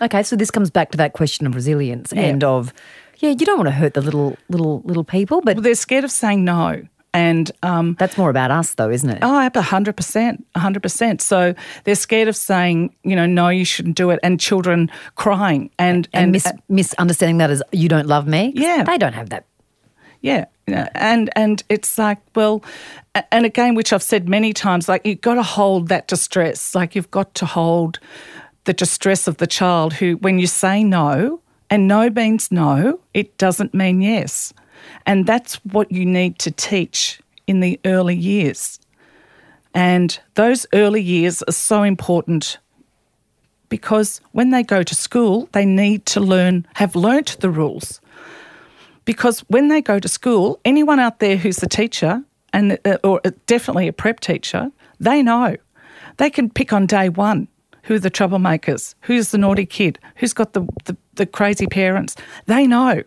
okay. 0.00 0.22
So 0.22 0.36
this 0.36 0.50
comes 0.50 0.70
back 0.70 0.90
to 0.92 0.96
that 0.98 1.12
question 1.12 1.46
of 1.46 1.54
resilience 1.54 2.12
Yeah. 2.14 2.22
and 2.22 2.42
of, 2.44 2.72
yeah, 3.18 3.30
you 3.30 3.44
don't 3.46 3.58
want 3.58 3.68
to 3.68 3.72
hurt 3.74 3.94
the 3.94 4.00
little 4.00 4.36
little 4.48 4.82
little 4.84 5.04
people, 5.04 5.40
but 5.42 5.56
Well, 5.56 5.62
they're 5.62 5.74
scared 5.74 6.04
of 6.04 6.10
saying 6.10 6.44
no, 6.44 6.82
and 7.12 7.50
um, 7.62 7.96
that's 7.98 8.16
more 8.16 8.30
about 8.30 8.50
us, 8.50 8.74
though, 8.74 8.90
isn't 8.90 9.10
it? 9.10 9.18
Oh, 9.22 9.50
a 9.52 9.62
hundred 9.62 9.96
percent, 9.96 10.46
a 10.54 10.60
hundred 10.60 10.82
percent. 10.82 11.20
So 11.20 11.54
they're 11.84 11.94
scared 11.94 12.28
of 12.28 12.36
saying, 12.36 12.94
you 13.02 13.16
know, 13.16 13.26
no, 13.26 13.48
you 13.48 13.64
shouldn't 13.64 13.96
do 13.96 14.10
it, 14.10 14.20
and 14.22 14.38
children 14.38 14.90
crying 15.16 15.70
and 15.78 16.08
and 16.12 16.24
and, 16.24 16.32
mis- 16.32 16.46
uh, 16.46 16.52
misunderstanding 16.68 17.38
that 17.38 17.50
as 17.50 17.62
you 17.72 17.88
don't 17.88 18.06
love 18.06 18.26
me. 18.26 18.52
Yeah. 18.54 18.84
they 18.84 18.98
don't 18.98 19.14
have 19.14 19.30
that. 19.30 19.46
yeah, 20.66 20.88
and 20.94 21.30
and 21.34 21.62
it's 21.68 21.98
like, 21.98 22.18
well, 22.36 22.62
and 23.32 23.44
again, 23.44 23.74
which 23.74 23.92
I've 23.92 24.02
said 24.02 24.28
many 24.28 24.52
times, 24.52 24.88
like 24.88 25.04
you've 25.04 25.20
got 25.20 25.34
to 25.34 25.42
hold 25.42 25.88
that 25.88 26.08
distress, 26.08 26.74
like 26.74 26.94
you've 26.94 27.10
got 27.10 27.34
to 27.36 27.46
hold 27.46 27.98
the 28.64 28.72
distress 28.72 29.26
of 29.26 29.38
the 29.38 29.46
child 29.46 29.94
who, 29.94 30.16
when 30.18 30.38
you 30.38 30.46
say 30.46 30.84
no, 30.84 31.40
and 31.70 31.88
no 31.88 32.10
means 32.10 32.52
no, 32.52 33.00
it 33.14 33.36
doesn't 33.38 33.74
mean 33.74 34.00
yes, 34.02 34.52
and 35.06 35.26
that's 35.26 35.56
what 35.64 35.90
you 35.90 36.04
need 36.04 36.38
to 36.40 36.50
teach 36.50 37.20
in 37.46 37.60
the 37.60 37.78
early 37.84 38.16
years. 38.16 38.78
And 39.74 40.18
those 40.34 40.66
early 40.72 41.02
years 41.02 41.42
are 41.42 41.52
so 41.52 41.82
important 41.82 42.58
because 43.68 44.20
when 44.32 44.50
they 44.50 44.62
go 44.62 44.82
to 44.82 44.94
school, 44.94 45.48
they 45.52 45.64
need 45.64 46.04
to 46.06 46.20
learn, 46.20 46.66
have 46.74 46.96
learnt 46.96 47.36
the 47.40 47.50
rules. 47.50 48.00
Because 49.04 49.40
when 49.48 49.68
they 49.68 49.80
go 49.80 49.98
to 49.98 50.08
school, 50.08 50.60
anyone 50.64 51.00
out 51.00 51.20
there 51.20 51.36
who's 51.36 51.62
a 51.62 51.68
teacher, 51.68 52.22
and 52.52 52.78
uh, 52.84 52.98
or 53.04 53.20
definitely 53.46 53.88
a 53.88 53.92
prep 53.92 54.20
teacher, 54.20 54.70
they 54.98 55.22
know. 55.22 55.56
They 56.16 56.30
can 56.30 56.50
pick 56.50 56.72
on 56.72 56.86
day 56.86 57.08
one 57.08 57.48
who 57.84 57.94
are 57.94 58.00
the 58.00 58.10
troublemakers, 58.10 58.94
who's 59.02 59.30
the 59.30 59.38
naughty 59.38 59.66
kid, 59.66 59.98
who's 60.16 60.32
got 60.32 60.52
the, 60.52 60.62
the, 60.84 60.96
the 61.14 61.26
crazy 61.26 61.66
parents. 61.66 62.16
They 62.46 62.66
know 62.66 63.02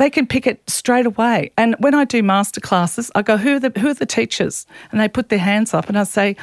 they 0.00 0.08
can 0.08 0.26
pick 0.26 0.46
it 0.46 0.62
straight 0.68 1.04
away. 1.04 1.52
And 1.58 1.76
when 1.78 1.94
I 1.94 2.06
do 2.06 2.22
master 2.22 2.58
classes, 2.58 3.10
I 3.14 3.20
go, 3.20 3.36
who 3.36 3.56
are 3.56 3.60
the 3.60 3.70
who 3.78 3.88
are 3.88 3.94
the 3.94 4.06
teachers? 4.06 4.66
And 4.90 4.98
they 4.98 5.08
put 5.08 5.28
their 5.28 5.38
hands 5.38 5.74
up 5.74 5.90
and 5.90 5.98
I 5.98 6.04
say, 6.04 6.36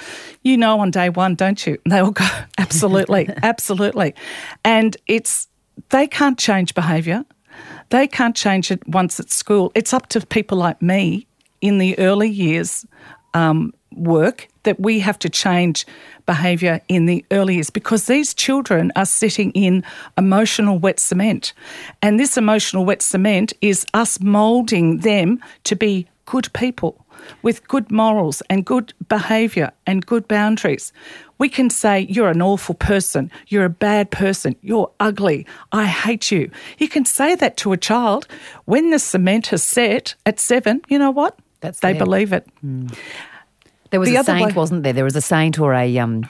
You 0.43 0.57
know 0.57 0.79
on 0.79 0.91
day 0.91 1.09
one, 1.09 1.33
don't 1.33 1.65
you? 1.65 1.79
And 1.83 1.91
they 1.91 1.97
all 1.97 2.11
go, 2.11 2.27
Absolutely, 2.59 3.27
absolutely. 3.41 4.13
And 4.63 4.95
it's 5.07 5.47
they 5.89 6.05
can't 6.05 6.37
change 6.37 6.75
behaviour. 6.75 7.25
They 7.89 8.05
can't 8.05 8.35
change 8.35 8.69
it 8.69 8.87
once 8.87 9.19
at 9.19 9.31
school. 9.31 9.71
It's 9.73 9.91
up 9.91 10.05
to 10.09 10.23
people 10.23 10.59
like 10.59 10.79
me 10.79 11.25
in 11.59 11.79
the 11.79 11.97
early 11.97 12.29
years 12.29 12.85
um, 13.33 13.73
work 13.95 14.47
that 14.63 14.79
we 14.79 14.99
have 14.99 15.17
to 15.19 15.29
change 15.29 15.85
behaviour 16.25 16.81
in 16.87 17.05
the 17.05 17.25
early 17.31 17.55
years 17.55 17.69
because 17.69 18.05
these 18.05 18.33
children 18.33 18.91
are 18.95 19.05
sitting 19.05 19.51
in 19.51 19.83
emotional 20.17 20.77
wet 20.77 20.99
cement. 20.99 21.53
And 22.01 22.19
this 22.19 22.37
emotional 22.37 22.85
wet 22.85 23.01
cement 23.01 23.53
is 23.61 23.85
us 23.93 24.19
moulding 24.19 24.99
them 24.99 25.39
to 25.63 25.75
be 25.75 26.07
good 26.25 26.51
people 26.53 27.05
with 27.41 27.67
good 27.67 27.91
morals 27.91 28.41
and 28.49 28.65
good 28.65 28.93
behaviour 29.09 29.71
and 29.85 30.05
good 30.05 30.27
boundaries. 30.27 30.93
We 31.39 31.49
can 31.49 31.69
say, 31.69 32.01
You're 32.01 32.29
an 32.29 32.41
awful 32.41 32.75
person, 32.75 33.31
you're 33.47 33.65
a 33.65 33.69
bad 33.69 34.11
person, 34.11 34.55
you're 34.61 34.91
ugly, 34.99 35.45
I 35.71 35.85
hate 35.85 36.31
you. 36.31 36.51
You 36.77 36.89
can 36.89 37.05
say 37.05 37.35
that 37.35 37.57
to 37.57 37.73
a 37.73 37.77
child. 37.77 38.27
When 38.65 38.91
the 38.91 38.99
cement 38.99 39.47
has 39.47 39.63
set 39.63 40.15
at 40.25 40.39
seven, 40.39 40.81
you 40.87 40.99
know 40.99 41.11
what? 41.11 41.39
That's 41.61 41.79
they 41.79 41.93
there. 41.93 41.99
believe 42.05 42.33
it. 42.33 42.47
There 43.89 43.99
was 43.99 44.09
The 44.09 44.17
a 44.17 44.23
saint, 44.23 44.47
way- 44.47 44.53
wasn't 44.53 44.83
there? 44.83 44.93
There 44.93 45.03
was 45.05 45.15
a 45.15 45.21
saint 45.21 45.59
or 45.59 45.73
a 45.73 45.97
um, 45.99 46.27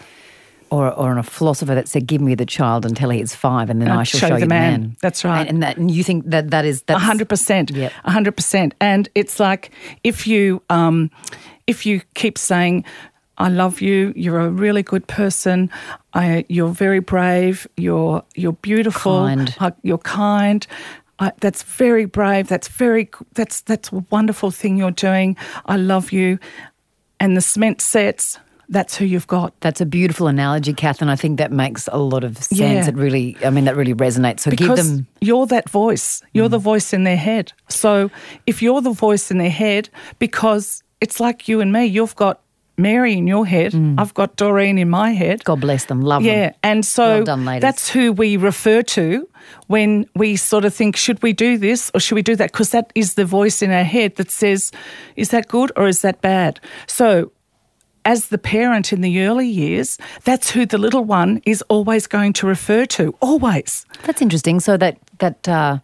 or 0.70 0.92
or 0.94 1.18
a 1.18 1.24
philosopher 1.24 1.74
that 1.76 1.88
said, 1.88 2.06
"Give 2.08 2.22
me 2.22 2.36
the 2.36 2.46
child 2.46 2.86
until 2.86 3.10
he 3.10 3.20
is 3.20 3.34
five, 3.34 3.70
and 3.70 3.82
then 3.82 3.90
I'll 3.90 4.00
I 4.00 4.04
shall 4.04 4.30
show, 4.30 4.36
you 4.36 4.42
the 4.42 4.48
man." 4.48 4.96
That's 5.02 5.24
right. 5.26 5.40
And, 5.42 5.50
and 5.50 5.64
that 5.64 5.78
and 5.78 5.90
you 5.90 6.04
think 6.04 6.30
that 6.30 6.52
that 6.52 6.66
is 6.66 6.84
that's 6.84 7.02
A 7.02 7.06
hundred 7.06 7.30
percent. 7.30 7.72
Yep. 7.72 7.92
A 8.06 8.12
hundred 8.12 8.36
percent. 8.36 8.74
And 8.80 9.10
it's 9.16 9.40
like 9.40 9.72
if 10.04 10.28
you 10.28 10.62
um, 10.70 11.10
if 11.66 11.86
you 11.86 12.02
keep 12.14 12.38
saying, 12.38 12.84
"I 13.40 13.50
love 13.50 13.82
you. 13.82 14.14
You're 14.16 14.40
a 14.42 14.50
really 14.50 14.84
good 14.84 15.08
person. 15.08 15.70
I, 16.14 16.46
you're 16.50 16.70
very 16.74 17.00
brave. 17.00 17.68
You're 17.78 18.24
you're 18.36 18.54
beautiful. 18.62 19.26
Kind. 19.26 19.56
uh, 19.60 19.72
You're 19.84 19.98
kind." 20.00 20.68
I, 21.20 21.32
that's 21.40 21.64
very 21.64 22.06
brave. 22.06 22.48
That's 22.48 22.68
very. 22.68 23.10
That's 23.34 23.62
that's 23.62 23.92
a 23.92 24.06
wonderful 24.12 24.52
thing 24.52 24.78
you're 24.78 24.92
doing. 24.92 25.36
I 25.66 25.78
love 25.78 26.12
you. 26.12 26.40
And 27.20 27.36
the 27.36 27.42
cement 27.42 27.82
sets. 27.82 28.40
That's 28.70 28.98
who 28.98 29.06
you've 29.06 29.28
got. 29.28 29.58
That's 29.62 29.80
a 29.80 29.86
beautiful 29.86 30.28
analogy, 30.28 30.74
Kath, 30.74 31.02
and 31.02 31.10
I 31.10 31.16
think 31.16 31.38
that 31.38 31.54
makes 31.54 31.88
a 31.90 31.98
lot 31.98 32.26
of 32.26 32.38
sense. 32.38 32.60
Yeah. 32.60 32.86
It 32.86 32.96
really, 32.96 33.38
I 33.42 33.50
mean, 33.50 33.64
that 33.64 33.78
really 33.78 33.94
resonates. 33.94 34.42
So 34.42 34.52
because 34.52 34.78
give 34.80 34.86
them. 34.86 35.08
you're 35.22 35.46
that 35.48 35.70
voice. 35.70 36.22
You're 36.34 36.50
the 36.50 36.60
mm. 36.60 36.64
voice 36.64 36.92
in 36.92 37.06
their 37.06 37.16
head. 37.16 37.54
So 37.70 38.12
if 38.46 38.62
you're 38.62 38.82
the 38.82 38.92
voice 38.92 39.32
in 39.32 39.38
their 39.38 39.50
head, 39.50 39.90
because 40.20 40.84
it's 41.00 41.22
like 41.22 41.48
you 41.48 41.62
and 41.62 41.72
me, 41.72 41.86
you've 41.86 42.18
got 42.18 42.42
Mary 42.78 43.14
in 43.14 43.26
your 43.28 43.46
head, 43.46 43.74
I've 43.98 44.14
got 44.14 44.36
Doreen 44.36 44.78
in 44.78 44.90
my 44.90 45.12
head. 45.12 45.44
God 45.44 45.62
bless 45.62 45.86
them. 45.86 46.02
Love 46.02 46.22
Yeah, 46.24 46.34
them. 46.34 46.42
Yeah. 46.42 46.70
And 46.72 46.86
so 46.86 47.08
Well 47.08 47.24
done, 47.24 47.60
that's 47.60 47.90
who 47.90 48.12
we 48.14 48.38
refer 48.38 48.84
to 48.84 49.28
when 49.68 50.06
we 50.16 50.36
sort 50.36 50.64
of 50.66 50.74
think, 50.74 50.96
should 50.96 51.22
we 51.24 51.34
do 51.34 51.58
this 51.58 51.90
or 51.94 52.00
should 52.00 52.16
we 52.16 52.22
do 52.22 52.36
that? 52.36 52.52
Because 52.52 52.70
that 52.70 52.92
is 52.94 53.16
the 53.16 53.26
voice 53.26 53.62
in 53.62 53.72
our 53.72 53.84
head 53.84 54.16
that 54.18 54.30
says, 54.30 54.72
is 55.16 55.30
that 55.30 55.48
good 55.48 55.72
or 55.76 55.88
is 55.88 56.02
that 56.02 56.22
bad? 56.22 56.60
So, 56.88 57.32
as 58.06 58.28
the 58.30 58.38
parent 58.38 58.94
in 58.94 59.02
the 59.02 59.22
early 59.26 59.48
years, 59.50 59.98
that's 60.24 60.50
who 60.52 60.66
the 60.66 60.78
little 60.78 61.04
one 61.04 61.42
is 61.46 61.62
always 61.64 62.08
going 62.08 62.32
to 62.34 62.48
refer 62.48 62.86
to, 62.86 63.14
always. 63.20 63.86
That's 64.04 64.22
interesting. 64.22 64.62
So 64.62 64.78
that 64.78 64.98
that 65.20 65.48
uh, 65.50 65.80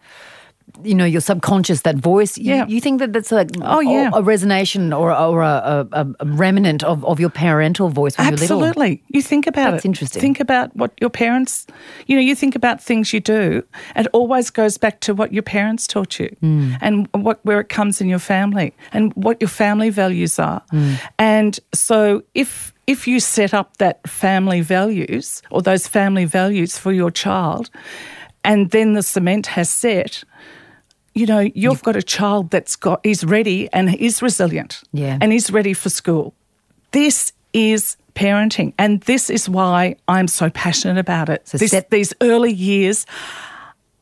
you 0.82 0.94
know 0.94 1.04
your 1.04 1.20
subconscious, 1.20 1.82
that 1.82 1.96
voice. 1.96 2.36
you- 2.36 2.54
Yeah. 2.54 2.66
You, 2.66 2.80
think 2.80 2.98
that 3.00 3.12
that's 3.12 3.30
like 3.30 3.50
Oh, 3.62 3.80
yeah. 3.80 4.08
a, 4.12 4.22
resonation 4.22 4.92
or 4.98 5.12
or 5.12 5.42
a, 5.42 5.86
a, 5.92 6.06
a 6.20 6.26
remnant 6.26 6.82
of, 6.82 7.04
of 7.04 7.20
your 7.20 7.30
parental 7.30 7.88
voice 7.88 8.18
when 8.18 8.26
you're 8.28 8.36
little. 8.38 8.58
Absolutely. 8.64 9.02
You 9.08 9.22
think 9.22 9.46
about 9.46 9.70
That's 9.72 9.84
it. 9.84 9.88
interesting. 9.88 10.20
Think 10.20 10.40
about 10.40 10.74
what 10.76 10.90
your 11.00 11.10
parents, 11.10 11.66
you 12.06 12.16
know, 12.16 12.22
you 12.22 12.34
think 12.34 12.54
about 12.56 12.82
things 12.82 13.12
you 13.12 13.20
do, 13.20 13.62
it 13.96 14.06
always 14.12 14.50
goes 14.50 14.78
back 14.78 15.00
to 15.00 15.14
what 15.14 15.32
your 15.32 15.42
parents 15.44 15.86
taught 15.86 16.18
you 16.18 16.28
Hmm. 16.40 16.72
and 16.80 17.08
what 17.12 17.38
where 17.44 17.60
it 17.60 17.68
comes 17.68 18.00
in 18.00 18.08
your 18.08 18.20
family 18.20 18.72
and 18.92 19.12
what 19.14 19.40
your 19.40 19.48
family 19.50 19.90
values 19.90 20.38
are. 20.38 20.60
Hmm. 20.70 20.94
And 21.18 21.60
so 21.72 22.22
if 22.34 22.72
if 22.86 23.06
you 23.08 23.20
set 23.20 23.54
up 23.54 23.76
that 23.78 24.06
family 24.08 24.60
values 24.60 25.42
or 25.50 25.62
those 25.62 25.88
family 25.88 26.26
values 26.26 26.78
for 26.78 26.92
your 26.92 27.10
child, 27.12 27.70
and 28.42 28.70
then 28.70 28.92
the 28.94 29.02
cement 29.02 29.46
has 29.46 29.70
set, 29.70 30.24
you 31.14 31.26
know, 31.26 31.40
you've 31.54 31.82
got 31.82 31.96
a 31.96 32.02
child 32.02 32.50
that's 32.50 32.76
got 32.76 33.00
is 33.04 33.24
ready 33.24 33.68
and 33.72 33.94
is 33.94 34.20
resilient. 34.22 34.82
Yeah. 34.92 35.18
And 35.20 35.32
is 35.32 35.50
ready 35.50 35.72
for 35.74 35.88
school. 35.90 36.34
This 36.90 37.32
is 37.52 37.96
parenting. 38.14 38.72
And 38.78 39.00
this 39.02 39.30
is 39.30 39.48
why 39.48 39.96
I'm 40.08 40.28
so 40.28 40.50
passionate 40.50 40.98
about 40.98 41.28
it. 41.28 41.46
So 41.48 41.58
This- 41.58 41.70
set- 41.70 41.90
these 41.90 42.12
early 42.20 42.52
years 42.52 43.06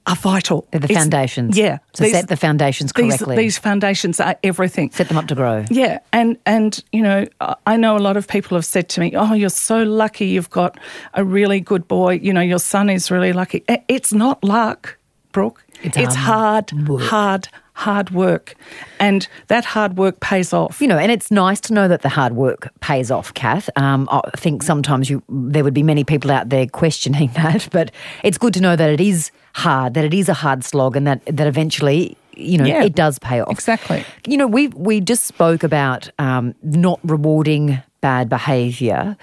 are 0.06 0.16
vital. 0.16 0.66
They're 0.70 0.80
the 0.80 0.86
It's- 0.86 0.98
foundations. 0.98 1.56
Yeah. 1.56 1.78
So 1.94 2.04
set 2.08 2.28
the 2.28 2.36
foundations 2.36 2.92
these- 2.92 3.16
correctly. 3.16 3.36
These, 3.36 3.58
foundations 3.58 4.18
are 4.20 4.36
everything. 4.42 4.90
Set 4.92 5.08
them 5.08 5.16
up 5.16 5.28
to 5.28 5.34
grow. 5.34 5.64
Yeah, 5.70 6.00
and 6.12 6.36
and 6.44 6.82
you 6.92 7.02
know, 7.02 7.26
I 7.66 7.76
know 7.76 7.96
a 7.96 8.00
lot 8.00 8.16
of 8.16 8.26
people 8.26 8.56
have 8.56 8.64
said 8.64 8.88
to 8.90 9.00
me, 9.00 9.12
"Oh, 9.14 9.32
you're 9.34 9.48
so 9.48 9.82
lucky. 9.84 10.26
You've 10.26 10.50
got 10.50 10.76
a 11.14 11.22
really 11.22 11.60
good 11.60 11.86
boy. 11.86 12.18
You 12.20 12.32
know, 12.32 12.40
your 12.40 12.58
son 12.58 12.90
is 12.90 13.10
really 13.10 13.32
lucky." 13.32 13.62
It's 13.86 14.12
not 14.12 14.42
luck. 14.42 14.98
Brooke. 15.32 15.64
It's 15.82 16.14
hard, 16.14 16.70
hard 16.70 16.88
work. 16.88 17.02
hard, 17.02 17.48
hard 17.72 18.10
work. 18.10 18.54
And 19.00 19.26
that 19.48 19.64
hard 19.64 19.96
work 19.96 20.20
pays 20.20 20.52
off. 20.52 20.80
You 20.80 20.86
know, 20.86 20.98
and 20.98 21.10
it's 21.10 21.30
nice 21.30 21.60
to 21.62 21.72
know 21.74 21.88
that 21.88 22.02
the 22.02 22.08
hard 22.08 22.34
work 22.34 22.70
pays 22.80 23.10
off, 23.10 23.34
Kath. 23.34 23.68
Um, 23.76 24.08
I 24.12 24.20
think 24.36 24.62
sometimes 24.62 25.10
you 25.10 25.22
there 25.28 25.64
would 25.64 25.74
be 25.74 25.82
many 25.82 26.04
people 26.04 26.30
out 26.30 26.50
there 26.50 26.66
questioning 26.66 27.30
that, 27.34 27.68
but 27.72 27.90
it's 28.22 28.38
good 28.38 28.54
to 28.54 28.60
know 28.60 28.76
that 28.76 28.90
it 28.90 29.00
is 29.00 29.30
hard, 29.54 29.94
that 29.94 30.04
it 30.04 30.14
is 30.14 30.28
a 30.28 30.34
hard 30.34 30.62
slog, 30.64 30.96
and 30.96 31.06
that 31.06 31.24
that 31.26 31.46
eventually, 31.48 32.16
you 32.36 32.58
know, 32.58 32.64
Yeah. 32.64 32.84
it 32.84 32.94
does 32.94 33.18
pay 33.18 33.40
off. 33.40 33.50
Exactly. 33.50 34.04
You 34.26 34.36
know, 34.36 34.46
we 34.46 34.68
we 34.68 35.00
just 35.00 35.24
spoke 35.24 35.64
about 35.64 36.10
um, 36.20 36.54
not 36.62 37.00
rewarding 37.02 37.82
bad 38.00 38.28
behaviour. 38.28 39.16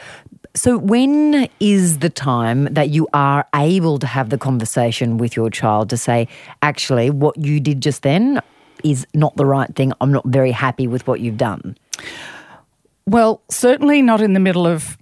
So 0.55 0.77
when 0.77 1.47
is 1.59 1.99
the 1.99 2.09
time 2.09 2.65
that 2.65 2.89
you 2.89 3.07
are 3.13 3.45
able 3.55 3.99
to 3.99 4.07
have 4.07 4.29
the 4.29 4.37
conversation 4.37 5.17
with 5.17 5.35
your 5.35 5.49
child 5.49 5.89
to 5.91 5.97
say, 5.97 6.27
actually, 6.61 7.09
what 7.11 7.37
you 7.37 7.59
did 7.59 7.81
just 7.81 8.01
then 8.01 8.41
is 8.83 9.05
not 9.13 9.35
the 9.35 9.45
right 9.45 9.73
thing. 9.75 9.93
I'm 10.01 10.11
not 10.11 10.25
very 10.25 10.51
happy 10.51 10.87
with 10.87 11.05
what 11.07 11.19
you've 11.19 11.37
done. 11.37 11.77
Well, 13.05 13.41
certainly 13.49 14.01
not 14.01 14.21
in 14.21 14.33
the 14.33 14.39
middle 14.39 14.67
of 14.67 14.97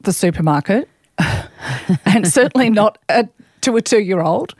the 0.00 0.12
supermarket, 0.12 0.88
and 2.04 2.26
certainly 2.26 2.70
not 2.70 2.98
a, 3.08 3.28
to 3.62 3.76
a 3.76 3.82
two 3.82 4.00
year 4.00 4.20
old. 4.20 4.54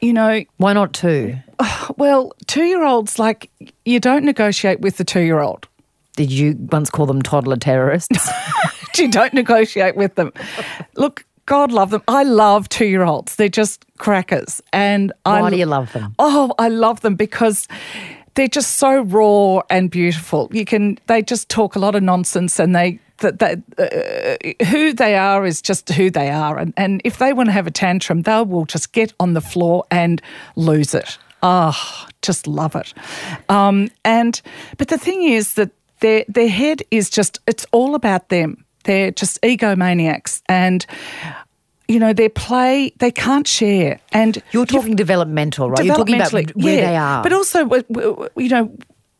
You 0.00 0.14
know, 0.14 0.44
Why 0.56 0.72
not 0.72 0.94
two? 0.94 1.36
well, 1.96 2.32
two 2.46 2.64
year 2.64 2.84
olds, 2.84 3.18
like, 3.18 3.50
you 3.84 4.00
don't 4.00 4.24
negotiate 4.24 4.80
with 4.80 4.96
the 4.96 5.04
two 5.04 5.20
year 5.20 5.40
old. 5.40 5.68
Did 6.16 6.30
you 6.30 6.56
once 6.70 6.90
call 6.90 7.06
them 7.06 7.22
toddler 7.22 7.56
terrorists? 7.56 8.28
you 8.98 9.10
don't 9.10 9.32
negotiate 9.32 9.96
with 9.96 10.14
them. 10.16 10.32
Look, 10.96 11.24
God 11.46 11.72
love 11.72 11.90
them. 11.90 12.02
I 12.06 12.22
love 12.22 12.68
two 12.68 12.86
year 12.86 13.02
olds. 13.02 13.36
They're 13.36 13.48
just 13.48 13.84
crackers. 13.98 14.62
And 14.72 15.12
I 15.24 15.40
Why 15.40 15.50
do 15.50 15.56
you 15.56 15.66
love 15.66 15.92
them? 15.92 16.14
Oh, 16.18 16.54
I 16.58 16.68
love 16.68 17.00
them 17.00 17.16
because 17.16 17.66
they're 18.34 18.48
just 18.48 18.76
so 18.76 19.02
raw 19.02 19.62
and 19.68 19.90
beautiful. 19.90 20.48
You 20.52 20.64
can 20.64 20.98
they 21.06 21.22
just 21.22 21.48
talk 21.48 21.76
a 21.76 21.78
lot 21.78 21.94
of 21.94 22.02
nonsense 22.02 22.58
and 22.58 22.74
they 22.74 23.00
that 23.18 23.38
that 23.40 23.58
uh, 23.78 24.64
who 24.66 24.92
they 24.92 25.16
are 25.16 25.44
is 25.44 25.60
just 25.60 25.88
who 25.90 26.10
they 26.10 26.30
are 26.30 26.56
and 26.56 26.72
and 26.76 27.02
if 27.04 27.18
they 27.18 27.32
want 27.32 27.48
to 27.48 27.52
have 27.52 27.66
a 27.66 27.70
tantrum, 27.70 28.22
they 28.22 28.42
will 28.42 28.64
just 28.64 28.92
get 28.92 29.12
on 29.18 29.34
the 29.34 29.40
floor 29.40 29.84
and 29.90 30.22
lose 30.56 30.94
it. 30.94 31.18
Oh, 31.42 32.06
just 32.22 32.46
love 32.46 32.76
it. 32.76 32.92
Um, 33.48 33.88
and 34.04 34.40
but 34.78 34.88
the 34.88 34.98
thing 34.98 35.22
is 35.22 35.54
that 35.54 35.70
their 36.00 36.24
their 36.28 36.48
head 36.48 36.82
is 36.90 37.10
just 37.10 37.40
it's 37.46 37.66
all 37.72 37.94
about 37.94 38.28
them. 38.28 38.64
They're 38.84 39.10
just 39.10 39.40
egomaniacs 39.42 40.42
and 40.48 40.86
you 41.88 41.98
know, 41.98 42.12
their 42.12 42.30
play, 42.30 42.92
they 42.98 43.10
can't 43.10 43.48
share. 43.48 43.98
And 44.12 44.40
You're 44.52 44.64
talking 44.64 44.94
developmental, 44.94 45.70
right? 45.70 45.84
You're 45.84 45.96
talking 45.96 46.14
about 46.14 46.32
where 46.32 46.44
yeah. 46.54 46.86
they 46.88 46.96
are. 46.96 47.20
But 47.20 47.32
also, 47.32 47.68
you 48.36 48.48
know, 48.48 48.72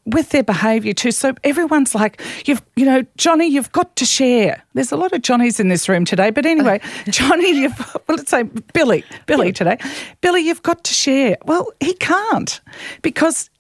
with 0.07 0.31
their 0.31 0.43
behaviour 0.43 0.93
too. 0.93 1.11
So 1.11 1.35
everyone's 1.45 1.95
like, 1.95 2.23
you've, 2.47 2.63
you 2.77 2.85
know, 2.85 3.05
Johnny, 3.17 3.47
you've 3.47 3.73
got 3.73 3.97
to 3.97 4.05
share. 4.05 4.63
There's 4.75 4.93
a 4.93 4.97
lot 4.97 5.13
of 5.13 5.23
Johnnies 5.23 5.61
in 5.61 5.69
this 5.69 5.89
room 5.89 6.05
today, 6.05 6.31
but 6.31 6.47
anyway, 6.47 6.81
Johnny, 7.09 7.61
you've, 7.61 7.79
well, 8.09 8.17
let's 8.17 8.31
say 8.31 8.45
Billy, 8.73 9.05
Billy 9.27 9.53
today, 9.53 9.79
Billy, 10.21 10.43
you've 10.43 10.63
got 10.63 10.85
to 10.85 10.95
share. 10.95 11.37
Well, 11.45 11.73
he 11.81 11.95
can't 11.95 12.61
because 13.03 13.51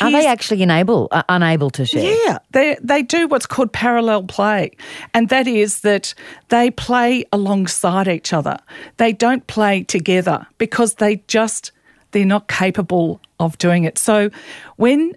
are 0.00 0.10
they 0.10 0.26
actually 0.26 0.62
enable, 0.62 1.08
uh, 1.10 1.22
unable 1.28 1.70
to 1.70 1.84
share? 1.84 2.16
yeah, 2.26 2.38
they 2.50 2.76
they 2.82 3.02
do 3.02 3.26
what's 3.28 3.46
called 3.46 3.72
parallel 3.72 4.24
play, 4.24 4.72
and 5.14 5.28
that 5.28 5.46
is 5.46 5.80
that 5.80 6.14
they 6.48 6.70
play 6.70 7.24
alongside 7.32 8.08
each 8.08 8.32
other. 8.32 8.58
They 8.96 9.12
don't 9.12 9.46
play 9.46 9.84
together 9.84 10.46
because 10.58 10.94
they 10.94 11.22
just 11.26 11.72
they're 12.12 12.24
not 12.24 12.48
capable 12.48 13.20
of 13.38 13.56
doing 13.58 13.84
it. 13.84 13.98
So 13.98 14.30
when 14.76 15.14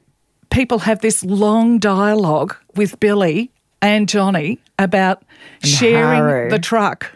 people 0.50 0.80
have 0.80 1.02
this 1.02 1.24
long 1.24 1.80
dialogue 1.80 2.56
with 2.76 3.00
Billy 3.00 3.52
and 3.82 4.08
Johnny 4.08 4.60
about 4.80 5.24
sharing 5.64 6.20
Haru. 6.20 6.50
the 6.50 6.60
truck, 6.60 7.12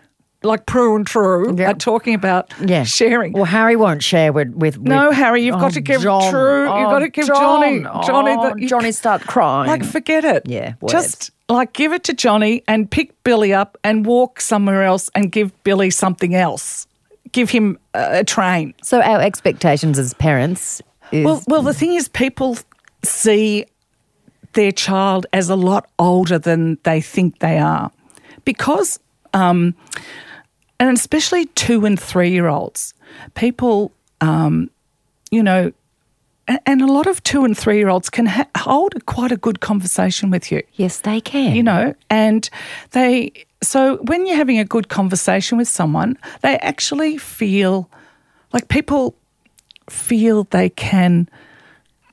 like 0.47 0.65
Prue 0.65 0.95
and 0.95 1.05
True 1.05 1.55
Yeah. 1.57 1.71
are 1.71 1.73
talking 1.73 2.13
about 2.15 2.53
Yeah. 2.65 2.83
sharing. 2.83 3.33
Well, 3.33 3.45
Harry 3.45 3.75
won't 3.75 4.01
share 4.03 4.31
with. 4.33 4.49
with, 4.55 4.79
No, 4.79 5.11
Harry, 5.11 5.43
you've 5.43 5.55
Oh, 5.55 5.59
got 5.59 5.73
to 5.73 5.81
give 5.81 6.01
John. 6.01 6.31
True. 6.31 6.63
You've 6.63 6.87
Oh, 6.87 6.89
got 6.91 6.99
to 6.99 7.09
give 7.09 7.27
John. 7.27 7.37
Johnny. 7.37 7.81
Johnny, 8.07 8.35
Oh, 8.39 8.53
the, 8.57 8.65
Johnny 8.65 8.91
start 8.91 9.21
crying. 9.21 9.69
like, 9.69 9.83
forget 9.85 10.25
it. 10.25 10.43
Yeah, 10.45 10.73
words. 10.81 10.93
Just 10.93 11.31
like 11.49 11.73
give 11.73 11.93
it 11.93 12.03
to 12.05 12.13
Johnny 12.13 12.63
and 12.67 12.89
pick 12.89 13.11
Billy 13.23 13.53
up 13.53 13.77
and 13.83 14.05
walk 14.05 14.41
somewhere 14.41 14.83
else 14.83 15.09
and 15.15 15.31
give 15.31 15.51
Billy 15.63 15.89
something 15.89 16.33
else. 16.35 16.87
Give 17.31 17.49
him 17.49 17.77
a, 17.93 18.19
a 18.19 18.23
train. 18.23 18.73
so 18.83 19.01
our 19.01 19.21
expectations 19.21 19.99
as 19.99 20.13
parents 20.13 20.81
is 21.11 21.25
Well, 21.25 21.41
well, 21.47 21.61
the 21.61 21.73
thing 21.73 21.93
is, 21.93 22.07
people 22.09 22.57
see 23.03 23.65
their 24.53 24.71
child 24.71 25.25
as 25.33 25.49
a 25.49 25.55
lot 25.55 25.87
older 25.99 26.39
than 26.39 26.77
they 26.83 26.99
think 27.01 27.39
they 27.39 27.59
are, 27.59 27.91
because, 28.43 28.99
um, 29.33 29.75
and 30.79 30.95
especially 30.95 31.45
two 31.47 31.85
and 31.85 31.99
three 31.99 32.31
year 32.31 32.47
olds, 32.47 32.93
people, 33.33 33.91
um, 34.21 34.69
you 35.31 35.43
know, 35.43 35.71
and 36.65 36.81
a 36.81 36.85
lot 36.85 37.07
of 37.07 37.21
two 37.23 37.43
and 37.43 37.57
three 37.57 37.77
year 37.77 37.89
olds 37.89 38.09
can 38.09 38.25
ha- 38.25 38.47
hold 38.57 39.05
quite 39.05 39.31
a 39.31 39.37
good 39.37 39.59
conversation 39.59 40.29
with 40.29 40.51
you 40.51 40.61
yes, 40.73 41.01
they 41.01 41.19
can. 41.19 41.55
you 41.55 41.63
know, 41.63 41.93
and 42.09 42.49
they, 42.91 43.31
so 43.61 43.97
when 44.03 44.25
you're 44.25 44.37
having 44.37 44.59
a 44.59 44.65
good 44.65 44.87
conversation 44.87 45.57
with 45.57 45.67
someone, 45.67 46.17
they 46.41 46.57
actually 46.59 47.17
feel 47.17 47.89
like 48.53 48.69
people 48.69 49.15
feel 49.89 50.45
they 50.45 50.69
can. 50.69 51.27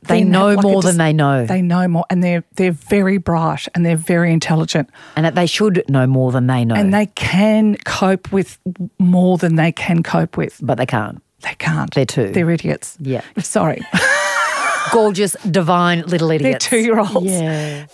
They 0.07 0.25
know 0.25 0.55
like 0.55 0.63
more 0.63 0.83
than 0.83 0.99
they 0.99 1.13
know. 1.13 1.47
They 1.47 1.63
know 1.63 1.89
more, 1.89 2.05
and 2.11 2.23
they're 2.23 2.45
they're 2.57 2.73
very 2.73 3.19
bright 3.19 3.67
and 3.75 3.85
they're 3.85 3.97
very 3.97 4.33
intelligent, 4.33 4.91
and 5.17 5.25
that 5.25 5.35
they 5.35 5.47
should 5.47 5.85
know 5.89 6.07
more 6.07 6.33
than 6.33 6.47
they 6.47 6.65
know, 6.65 6.75
and 6.75 6.93
they 6.93 7.07
can 7.07 7.77
cope 7.85 8.33
with 8.33 8.59
more 8.99 9.39
than 9.39 9.57
they 9.57 9.73
can 9.73 10.03
cope 10.03 10.37
with. 10.37 10.59
but 10.63 10.77
they 10.77 10.87
can't. 10.87 11.23
They 11.41 11.55
can't. 11.59 11.93
They're 11.95 12.07
two. 12.07 12.33
They're 12.33 12.51
idiots. 12.51 12.97
Yeah. 13.01 13.23
Sorry. 13.39 13.83
Gorgeous, 14.93 15.37
divine 15.51 16.03
little 16.03 16.31
idiots. 16.31 16.69
They're 16.69 16.81
two 16.81 16.85
year 16.85 16.99
olds. 16.99 17.31
Yeah. 17.31 17.87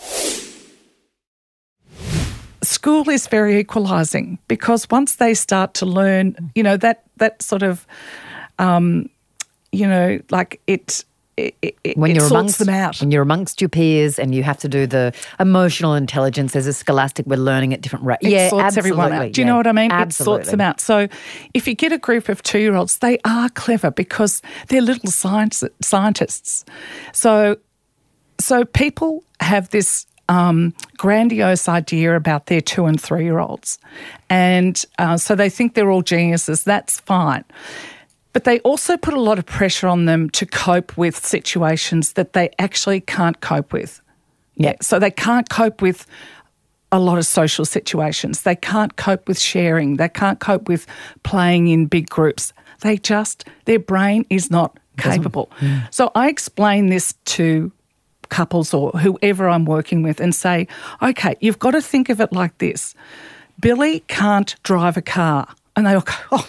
school 2.62 3.08
is 3.08 3.26
very 3.26 3.58
equalising 3.58 4.38
because 4.48 4.88
once 4.90 5.16
they 5.16 5.34
start 5.34 5.74
to 5.74 5.86
learn, 5.86 6.50
you 6.54 6.62
know 6.62 6.76
that 6.76 7.02
that 7.16 7.42
sort 7.42 7.62
of, 7.62 7.86
um, 8.58 9.08
you 9.72 9.86
know, 9.86 10.20
like 10.30 10.60
it. 10.66 11.04
It, 11.36 11.54
it, 11.62 11.96
When 11.96 12.10
you're 12.10 12.20
sorts 12.20 12.32
amongst 12.32 12.58
them 12.58 12.68
out. 12.68 13.00
when 13.00 13.10
you're 13.10 13.22
amongst 13.22 13.62
your 13.62 13.70
peers 13.70 14.18
and 14.18 14.34
you 14.34 14.42
have 14.42 14.58
to 14.58 14.68
do 14.68 14.86
the 14.86 15.14
emotional 15.38 15.94
intelligence, 15.94 16.52
there's 16.52 16.66
a 16.66 16.72
scholastic 16.72 17.26
we're 17.26 17.36
learning 17.36 17.72
at 17.72 17.80
different 17.80 18.04
rates. 18.04 18.26
It 18.26 18.32
yeah, 18.32 18.48
sorts 18.50 18.76
absolutely. 18.76 18.90
everyone 18.90 19.12
out. 19.12 19.32
Do 19.32 19.40
you 19.40 19.46
yeah. 19.46 19.50
know 19.52 19.56
what 19.56 19.66
I 19.66 19.72
mean? 19.72 19.90
Absolutely. 19.90 20.42
It 20.42 20.44
sorts 20.44 20.50
them 20.50 20.60
out. 20.60 20.80
So 20.80 21.08
if 21.54 21.66
you 21.66 21.74
get 21.74 21.92
a 21.92 21.98
group 21.98 22.28
of 22.28 22.42
two 22.42 22.58
year 22.58 22.74
olds, 22.74 22.98
they 22.98 23.18
are 23.24 23.48
clever 23.50 23.90
because 23.90 24.42
they're 24.68 24.82
little 24.82 25.10
science, 25.10 25.64
scientists. 25.80 26.64
So 27.12 27.56
so 28.38 28.64
people 28.64 29.24
have 29.40 29.68
this 29.70 30.06
um, 30.28 30.72
grandiose 30.96 31.68
idea 31.68 32.16
about 32.16 32.46
their 32.46 32.60
two 32.60 32.86
and 32.86 33.00
three 33.00 33.24
year 33.24 33.38
olds. 33.38 33.78
And 34.30 34.82
uh, 34.98 35.16
so 35.16 35.34
they 35.34 35.50
think 35.50 35.74
they're 35.74 35.90
all 35.90 36.02
geniuses. 36.02 36.64
That's 36.64 37.00
fine. 37.00 37.44
But 38.32 38.44
they 38.44 38.60
also 38.60 38.96
put 38.96 39.14
a 39.14 39.20
lot 39.20 39.38
of 39.38 39.46
pressure 39.46 39.88
on 39.88 40.04
them 40.04 40.30
to 40.30 40.46
cope 40.46 40.96
with 40.96 41.16
situations 41.16 42.12
that 42.12 42.32
they 42.32 42.50
actually 42.58 43.00
can't 43.00 43.40
cope 43.40 43.72
with. 43.72 44.00
Yeah. 44.56 44.74
So 44.80 44.98
they 44.98 45.10
can't 45.10 45.48
cope 45.48 45.82
with 45.82 46.06
a 46.92 46.98
lot 46.98 47.18
of 47.18 47.26
social 47.26 47.64
situations. 47.64 48.42
They 48.42 48.56
can't 48.56 48.96
cope 48.96 49.26
with 49.28 49.38
sharing. 49.38 49.96
They 49.96 50.08
can't 50.08 50.40
cope 50.40 50.68
with 50.68 50.86
playing 51.22 51.68
in 51.68 51.86
big 51.86 52.08
groups. 52.08 52.52
They 52.80 52.96
just, 52.96 53.44
their 53.64 53.78
brain 53.78 54.24
is 54.30 54.50
not 54.50 54.78
capable. 54.96 55.50
So 55.90 56.10
I 56.14 56.28
explain 56.28 56.88
this 56.88 57.14
to 57.26 57.72
couples 58.28 58.72
or 58.72 58.90
whoever 58.92 59.48
I'm 59.48 59.64
working 59.64 60.02
with 60.02 60.20
and 60.20 60.34
say, 60.34 60.68
okay, 61.02 61.36
you've 61.40 61.58
got 61.58 61.72
to 61.72 61.82
think 61.82 62.08
of 62.08 62.20
it 62.20 62.32
like 62.32 62.56
this 62.58 62.94
Billy 63.60 64.00
can't 64.08 64.56
drive 64.62 64.96
a 64.96 65.02
car. 65.02 65.48
And 65.80 65.86
they 65.86 65.94
all 65.94 66.00
go, 66.06 66.12
oh, 66.32 66.48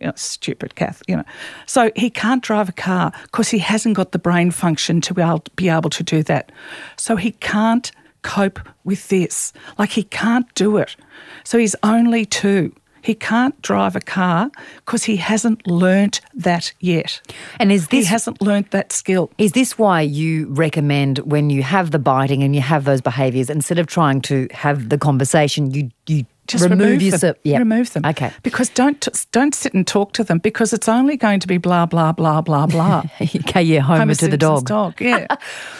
you 0.00 0.06
know, 0.06 0.12
stupid 0.14 0.74
Kath, 0.74 1.02
you 1.08 1.16
know. 1.16 1.24
So 1.66 1.90
he 1.96 2.10
can't 2.10 2.42
drive 2.42 2.68
a 2.68 2.72
car 2.72 3.12
because 3.22 3.48
he 3.48 3.58
hasn't 3.58 3.96
got 3.96 4.12
the 4.12 4.18
brain 4.18 4.50
function 4.50 5.00
to 5.02 5.14
be 5.14 5.22
able, 5.22 5.42
be 5.56 5.68
able 5.68 5.90
to 5.90 6.02
do 6.02 6.22
that. 6.24 6.52
So 6.96 7.16
he 7.16 7.32
can't 7.32 7.90
cope 8.22 8.60
with 8.84 9.08
this. 9.08 9.52
Like 9.78 9.90
he 9.90 10.04
can't 10.04 10.52
do 10.54 10.76
it. 10.76 10.96
So 11.44 11.58
he's 11.58 11.74
only 11.82 12.26
two. 12.26 12.74
He 13.02 13.14
can't 13.14 13.60
drive 13.62 13.96
a 13.96 14.00
car 14.00 14.50
because 14.76 15.02
he 15.02 15.16
hasn't 15.16 15.66
learnt 15.66 16.20
that 16.34 16.72
yet. 16.78 17.20
And 17.58 17.72
is 17.72 17.88
this 17.88 18.06
He 18.06 18.12
hasn't 18.12 18.40
learnt 18.40 18.70
that 18.70 18.92
skill. 18.92 19.30
Is 19.38 19.52
this 19.52 19.76
why 19.76 20.02
you 20.02 20.46
recommend 20.50 21.18
when 21.18 21.50
you 21.50 21.64
have 21.64 21.90
the 21.90 21.98
biting 21.98 22.44
and 22.44 22.54
you 22.54 22.60
have 22.60 22.84
those 22.84 23.00
behaviours, 23.00 23.50
instead 23.50 23.80
of 23.80 23.88
trying 23.88 24.20
to 24.22 24.46
have 24.52 24.88
the 24.88 24.98
conversation, 24.98 25.72
you 25.72 25.90
you 26.06 26.26
just 26.52 26.62
Remove 26.64 26.78
remove, 26.86 27.02
yourself- 27.02 27.20
them. 27.20 27.34
yep. 27.44 27.58
Remove 27.58 27.92
them. 27.92 28.04
Okay. 28.06 28.30
Because 28.42 28.68
don't 28.68 29.08
don't 29.32 29.54
sit 29.54 29.74
and 29.74 29.86
talk 29.86 30.12
to 30.12 30.24
them 30.24 30.38
because 30.38 30.72
it's 30.72 30.88
only 30.88 31.16
going 31.16 31.40
to 31.40 31.48
be 31.48 31.58
blah 31.58 31.86
blah 31.86 32.12
blah 32.12 32.40
blah 32.40 32.66
blah. 32.66 33.02
okay, 33.20 33.62
yeah, 33.62 33.80
Homer, 33.80 34.14
to 34.14 34.26
the 34.28 34.30
Simpson's 34.32 34.62
dog. 34.62 35.00
Yeah. 35.00 35.26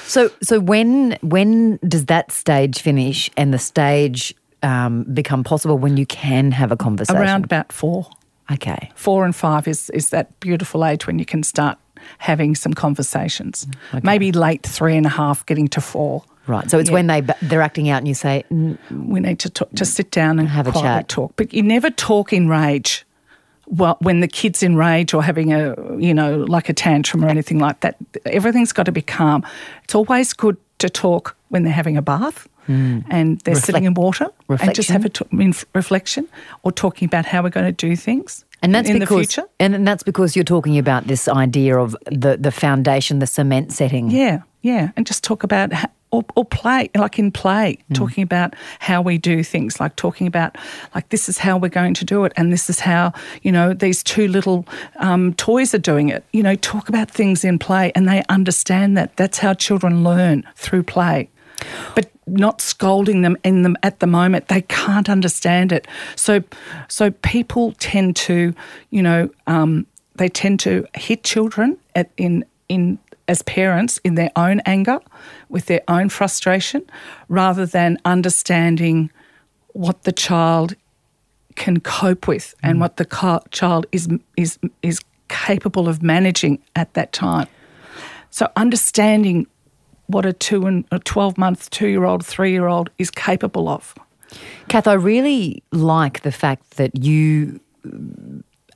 So, 0.07 0.31
so 0.43 0.61
when 0.61 1.17
when 1.23 1.79
does 1.89 2.07
that 2.07 2.33
stage 2.33 2.81
finish 2.83 3.31
and 3.37 3.55
the 3.55 3.59
stage 3.59 4.35
um, 4.63 5.05
become 5.05 5.43
possible 5.43 5.79
when 5.79 5.97
you 5.97 6.05
can 6.05 6.53
have 6.53 6.71
a 6.71 6.77
conversation? 6.77 7.21
Around 7.23 7.45
about 7.45 7.73
four. 7.73 8.07
Okay. 8.51 8.91
Four 8.95 9.25
and 9.25 9.35
five 9.35 9.67
is 9.67 9.89
is 9.91 10.11
that 10.11 10.39
beautiful 10.41 10.85
age 10.85 11.07
when 11.07 11.19
you 11.19 11.25
can 11.25 11.43
start 11.43 11.79
having 12.19 12.55
some 12.55 12.75
conversations. 12.75 13.67
Mm, 13.93 14.05
Maybe 14.05 14.33
late 14.33 14.65
three 14.65 14.97
and 14.97 15.07
a 15.07 15.11
half, 15.11 15.47
getting 15.47 15.69
to 15.69 15.81
four. 15.81 16.25
Right. 16.47 16.71
So 16.71 16.79
it's 16.79 16.91
Yeah. 16.91 16.95
when 16.95 17.07
they 17.07 17.21
they're 17.43 17.63
acting 17.63 17.89
out 17.89 17.99
and 17.99 18.09
you 18.09 18.15
say, 18.15 18.45
"Mm, 18.51 18.77
we 18.91 19.21
need 19.21 19.39
to 19.41 19.51
talk, 19.51 19.71
to 19.77 19.85
sit 19.85 20.11
down 20.11 20.39
and 20.39 20.49
Have 20.49 20.67
a 20.67 20.73
chat. 20.73 21.09
talk. 21.09 21.33
But 21.37 21.53
you 21.55 21.63
never 21.63 21.91
talk 21.91 22.33
in 22.33 22.49
rage. 22.49 23.05
Well, 23.67 23.97
when 24.01 24.21
the 24.21 24.29
kid's 24.29 24.63
in 24.63 24.77
rage 24.77 25.15
or 25.15 25.23
having 25.23 25.53
a 25.53 25.75
you 25.99 26.13
know 26.13 26.39
like 26.49 26.69
a 26.69 26.73
tantrum 26.75 27.25
or 27.25 27.29
anything 27.29 27.59
like 27.61 27.81
that, 27.81 27.97
everything's 28.27 28.73
got 28.73 28.87
to 28.87 28.93
be 28.93 29.03
calm. 29.03 29.45
It's 29.85 29.95
always 29.95 30.33
good 30.33 30.57
to 30.79 30.89
talk 30.91 31.37
when 31.49 31.63
they're 31.63 31.73
having 31.73 31.97
a 31.97 32.03
bath 32.03 32.49
and 32.69 33.41
they're 33.45 33.55
sitting 33.57 33.85
in 33.85 33.95
water 33.95 34.29
and 34.49 34.75
just 34.75 34.89
have 34.91 35.05
a 35.05 35.09
t- 35.09 35.25
in 35.33 35.53
reflection 35.75 36.27
or 36.63 36.73
talking 36.73 37.07
about 37.07 37.27
how 37.27 37.43
we're 37.43 37.51
going 37.51 37.67
to 37.77 37.89
do 37.89 37.97
things. 37.97 38.45
and 38.63 38.73
that's 38.75 38.89
in 38.89 38.99
because 38.99 39.09
the 39.09 39.15
future. 39.17 39.45
and 39.61 39.87
that's 39.87 40.03
because 40.05 40.37
you're 40.37 40.45
talking 40.45 40.79
about 40.79 41.07
this 41.07 41.29
idea 41.29 41.77
of 41.79 41.97
the 42.11 42.37
the 42.37 42.51
foundation, 42.51 43.19
the 43.21 43.27
cement 43.27 43.73
setting. 43.73 44.11
Yeah, 44.11 44.39
yeah, 44.63 44.91
and 44.97 45.07
just 45.07 45.23
talk 45.25 45.43
about 45.45 45.73
or, 46.13 46.25
or 46.37 46.45
play 46.45 46.91
like 46.95 47.19
in 47.19 47.33
play, 47.33 47.79
talking 47.95 48.23
about 48.23 48.55
how 48.79 49.03
we 49.03 49.19
do 49.19 49.43
things, 49.43 49.81
like 49.81 49.97
talking 49.97 50.27
about 50.27 50.57
like 50.95 51.09
this 51.09 51.29
is 51.29 51.39
how 51.39 51.57
we're 51.57 51.69
going 51.69 51.95
to 51.95 52.05
do 52.05 52.25
it, 52.25 52.33
and 52.37 52.53
this 52.53 52.71
is 52.71 52.81
how 52.81 53.13
you 53.43 53.51
know 53.51 53.73
these 53.73 54.03
two 54.03 54.29
little 54.29 54.67
um, 54.97 55.35
toys 55.35 55.75
are 55.75 55.79
doing 55.79 56.11
it. 56.11 56.25
You 56.33 56.43
know, 56.43 56.55
talk 56.55 56.89
about 56.89 57.11
things 57.11 57.45
in 57.45 57.59
play, 57.59 57.91
and 57.95 58.07
they 58.07 58.23
understand 58.29 58.97
that. 58.97 59.17
That's 59.17 59.39
how 59.39 59.55
children 59.55 60.05
learn 60.05 60.45
through 60.55 60.85
play. 60.85 61.29
But 61.95 62.11
not 62.27 62.61
scolding 62.61 63.23
them 63.23 63.37
in 63.43 63.63
them 63.63 63.77
at 63.83 64.01
the 64.01 64.07
moment, 64.07 64.49
they 64.49 64.63
can't 64.63 65.09
understand 65.09 65.73
it. 65.73 65.87
So, 66.17 66.43
so 66.89 67.11
people 67.11 67.73
tend 67.79 68.17
to, 68.17 68.55
you 68.91 69.03
know, 69.03 69.31
um, 69.47 69.87
they 70.17 70.29
tend 70.29 70.61
to 70.61 70.87
hit 70.95 71.25
children 71.25 71.79
at, 71.95 72.11
in 72.17 72.45
in 72.69 72.99
as 73.29 73.43
parents 73.43 73.99
in 74.05 74.15
their 74.15 74.31
own 74.37 74.61
anger, 74.67 75.01
with 75.49 75.67
their 75.67 75.83
own 75.89 76.09
frustration, 76.09 76.83
rather 77.29 77.67
than 77.67 77.99
understanding 78.05 79.11
what 79.69 80.03
the 80.05 80.13
child 80.13 80.75
can 81.55 81.81
cope 81.81 82.27
with 82.27 82.55
and 82.63 82.79
mm. 82.79 82.81
what 82.81 82.97
the 82.97 83.41
child 83.51 83.87
is 83.93 84.09
is 84.37 84.59
is 84.83 85.01
capable 85.29 85.89
of 85.89 86.03
managing 86.03 86.59
at 86.77 86.93
that 86.95 87.13
time. 87.13 87.47
So 88.31 88.51
understanding 88.57 89.47
what 90.07 90.27
a 90.27 90.33
two 90.33 90.67
and 90.67 90.85
a 90.91 90.99
twelve 90.99 91.39
month, 91.39 91.71
two 91.71 91.89
year 91.89 92.05
old, 92.05 92.25
three 92.25 92.51
year 92.53 92.67
old 92.67 92.91
is 92.99 93.11
capable 93.11 93.69
of. 93.69 93.95
Kath, 94.69 94.87
I 94.87 94.95
really 94.95 95.63
like 95.73 96.23
the 96.23 96.33
fact 96.33 96.77
that 96.77 97.05
you 97.05 97.61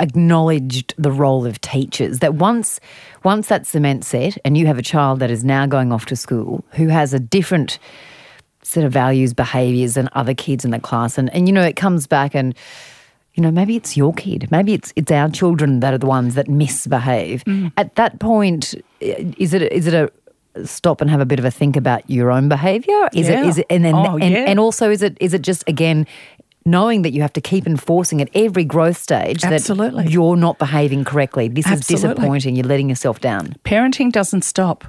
acknowledged 0.01 0.95
the 0.97 1.11
role 1.11 1.47
of 1.47 1.61
teachers. 1.61 2.19
That 2.21 2.35
once 2.35 2.81
once 3.25 3.49
that 3.49 3.67
cement 3.67 4.05
set 4.05 4.39
and 4.45 4.57
you 4.57 4.67
have 4.67 4.79
a 4.79 4.83
child 4.83 5.21
that 5.21 5.31
is 5.31 5.45
now 5.45 5.67
going 5.67 5.93
off 5.93 6.07
to 6.07 6.17
school 6.17 6.65
who 6.73 6.89
has 6.89 7.13
a 7.15 7.19
different 7.19 7.79
set 8.63 8.85
of 8.85 8.93
values, 8.93 9.33
behaviours 9.33 9.95
than 9.95 10.09
other 10.13 10.35
kids 10.35 10.65
in 10.65 10.71
the 10.73 10.81
class 10.81 11.19
and, 11.19 11.33
and 11.33 11.49
you 11.49 11.53
know, 11.53 11.63
it 11.63 11.77
comes 11.77 12.07
back 12.07 12.35
and 12.35 12.55
you 13.35 13.43
know, 13.43 13.51
maybe 13.51 13.77
it's 13.77 13.99
your 13.99 14.15
kid. 14.15 14.49
Maybe 14.51 14.73
it's 14.73 14.93
it's 14.97 15.13
our 15.13 15.29
children 15.29 15.81
that 15.81 15.93
are 15.93 15.99
the 15.99 16.07
ones 16.07 16.37
that 16.37 16.49
misbehave. 16.49 17.45
Mm. 17.45 17.71
At 17.77 17.95
that 17.97 18.19
point, 18.19 18.75
is 19.01 19.53
it 19.53 19.61
is 19.73 19.87
it 19.87 19.93
a 19.95 20.11
stop 20.67 21.03
and 21.03 21.11
have 21.11 21.21
a 21.21 21.27
bit 21.27 21.39
of 21.39 21.45
a 21.45 21.51
think 21.51 21.77
about 21.77 22.09
your 22.09 22.31
own 22.31 22.49
behaviour? 22.49 23.11
Is 23.13 23.29
Yeah. 23.29 23.43
it 23.43 23.47
is 23.47 23.59
it 23.59 23.67
and 23.69 23.85
then 23.85 23.95
Oh, 23.95 24.17
and, 24.17 24.33
yeah. 24.33 24.45
and 24.49 24.59
also 24.59 24.91
is 24.91 25.03
it 25.03 25.19
is 25.21 25.35
it 25.35 25.43
just 25.43 25.65
again 25.69 26.07
knowing 26.67 27.03
that 27.03 27.13
you 27.13 27.23
have 27.23 27.33
to 27.33 27.41
keep 27.41 27.67
enforcing 27.67 28.21
at 28.21 28.29
every 28.35 28.65
growth 28.65 28.99
stage 28.99 29.45
Absolutely. 29.45 30.05
that 30.05 30.11
you're 30.11 30.37
not 30.37 30.59
behaving 30.59 31.05
correctly. 31.05 31.49
This 31.49 31.67
Absolutely. 31.67 31.95
is 31.95 32.03
disappointing. 32.03 32.57
You're 32.57 32.67
letting 32.67 32.89
yourself 32.89 33.21
down. 33.21 33.55
Parenting 33.65 34.13
doesn't 34.13 34.43
stop. 34.43 34.85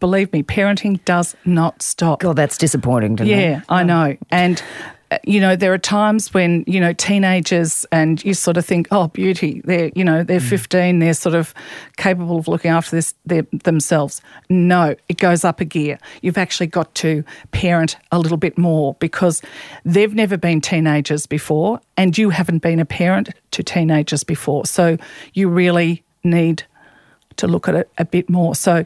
Believe 0.00 0.32
me, 0.32 0.42
parenting 0.42 1.04
does 1.04 1.36
not 1.44 1.82
stop. 1.82 2.20
God, 2.20 2.36
that's 2.36 2.56
disappointing 2.56 3.16
to 3.16 3.24
me. 3.24 3.30
Yeah, 3.30 3.60
I 3.68 3.82
oh. 3.82 3.84
know. 3.84 4.16
And, 4.30 4.62
you 5.24 5.40
know, 5.40 5.56
there 5.56 5.72
are 5.72 5.78
times 5.78 6.32
when, 6.32 6.64
you 6.66 6.78
know, 6.78 6.92
teenagers 6.92 7.84
and 7.90 8.24
you 8.24 8.32
sort 8.32 8.56
of 8.56 8.64
think, 8.64 8.86
oh, 8.90 9.08
beauty, 9.08 9.60
they're, 9.64 9.90
you 9.94 10.04
know, 10.04 10.22
they're 10.22 10.38
15, 10.40 11.00
they're 11.00 11.14
sort 11.14 11.34
of 11.34 11.52
capable 11.96 12.38
of 12.38 12.46
looking 12.46 12.70
after 12.70 12.94
this 12.94 13.14
their, 13.26 13.42
themselves. 13.64 14.20
No, 14.48 14.94
it 15.08 15.18
goes 15.18 15.44
up 15.44 15.60
a 15.60 15.64
gear. 15.64 15.98
You've 16.22 16.38
actually 16.38 16.68
got 16.68 16.94
to 16.96 17.24
parent 17.50 17.96
a 18.12 18.18
little 18.18 18.36
bit 18.36 18.56
more 18.56 18.94
because 18.94 19.42
they've 19.84 20.14
never 20.14 20.36
been 20.36 20.60
teenagers 20.60 21.26
before 21.26 21.80
and 21.96 22.16
you 22.16 22.30
haven't 22.30 22.58
been 22.58 22.78
a 22.78 22.84
parent 22.84 23.30
to 23.50 23.62
teenagers 23.64 24.22
before. 24.22 24.64
So 24.66 24.96
you 25.34 25.48
really 25.48 26.04
need 26.22 26.62
to 27.36 27.48
look 27.48 27.68
at 27.68 27.74
it 27.74 27.90
a 27.98 28.04
bit 28.04 28.30
more. 28.30 28.54
So 28.54 28.84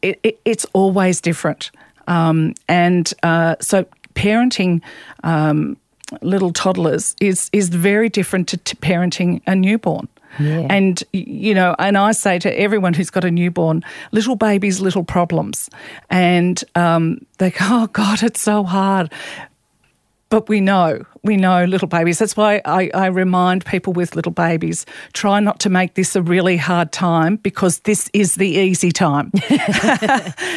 it, 0.00 0.18
it, 0.24 0.40
it's 0.44 0.66
always 0.72 1.20
different. 1.20 1.70
Um, 2.08 2.54
and 2.68 3.12
uh, 3.22 3.56
so 3.60 3.86
parenting 4.14 4.80
um, 5.24 5.76
little 6.20 6.52
toddlers 6.52 7.16
is, 7.20 7.48
is 7.52 7.68
very 7.68 8.08
different 8.08 8.48
to, 8.48 8.56
to 8.58 8.76
parenting 8.76 9.40
a 9.46 9.54
newborn. 9.54 10.08
Yeah. 10.38 10.66
And, 10.70 11.02
you 11.12 11.54
know, 11.54 11.76
and 11.78 11.98
I 11.98 12.12
say 12.12 12.38
to 12.38 12.58
everyone 12.58 12.94
who's 12.94 13.10
got 13.10 13.24
a 13.24 13.30
newborn, 13.30 13.84
little 14.12 14.36
babies, 14.36 14.80
little 14.80 15.04
problems. 15.04 15.68
And 16.08 16.62
um, 16.74 17.26
they 17.38 17.50
go, 17.50 17.58
oh, 17.62 17.86
God, 17.88 18.22
it's 18.22 18.40
so 18.40 18.64
hard 18.64 19.12
but 20.32 20.48
we 20.48 20.62
know, 20.62 21.04
we 21.22 21.36
know 21.36 21.66
little 21.66 21.86
babies. 21.86 22.18
That's 22.18 22.38
why 22.38 22.62
I, 22.64 22.90
I 22.94 23.06
remind 23.08 23.66
people 23.66 23.92
with 23.92 24.16
little 24.16 24.32
babies 24.32 24.86
try 25.12 25.40
not 25.40 25.60
to 25.60 25.68
make 25.68 25.92
this 25.92 26.16
a 26.16 26.22
really 26.22 26.56
hard 26.56 26.90
time 26.90 27.36
because 27.36 27.80
this 27.80 28.08
is 28.14 28.36
the 28.36 28.48
easy 28.48 28.92
time. 28.92 29.30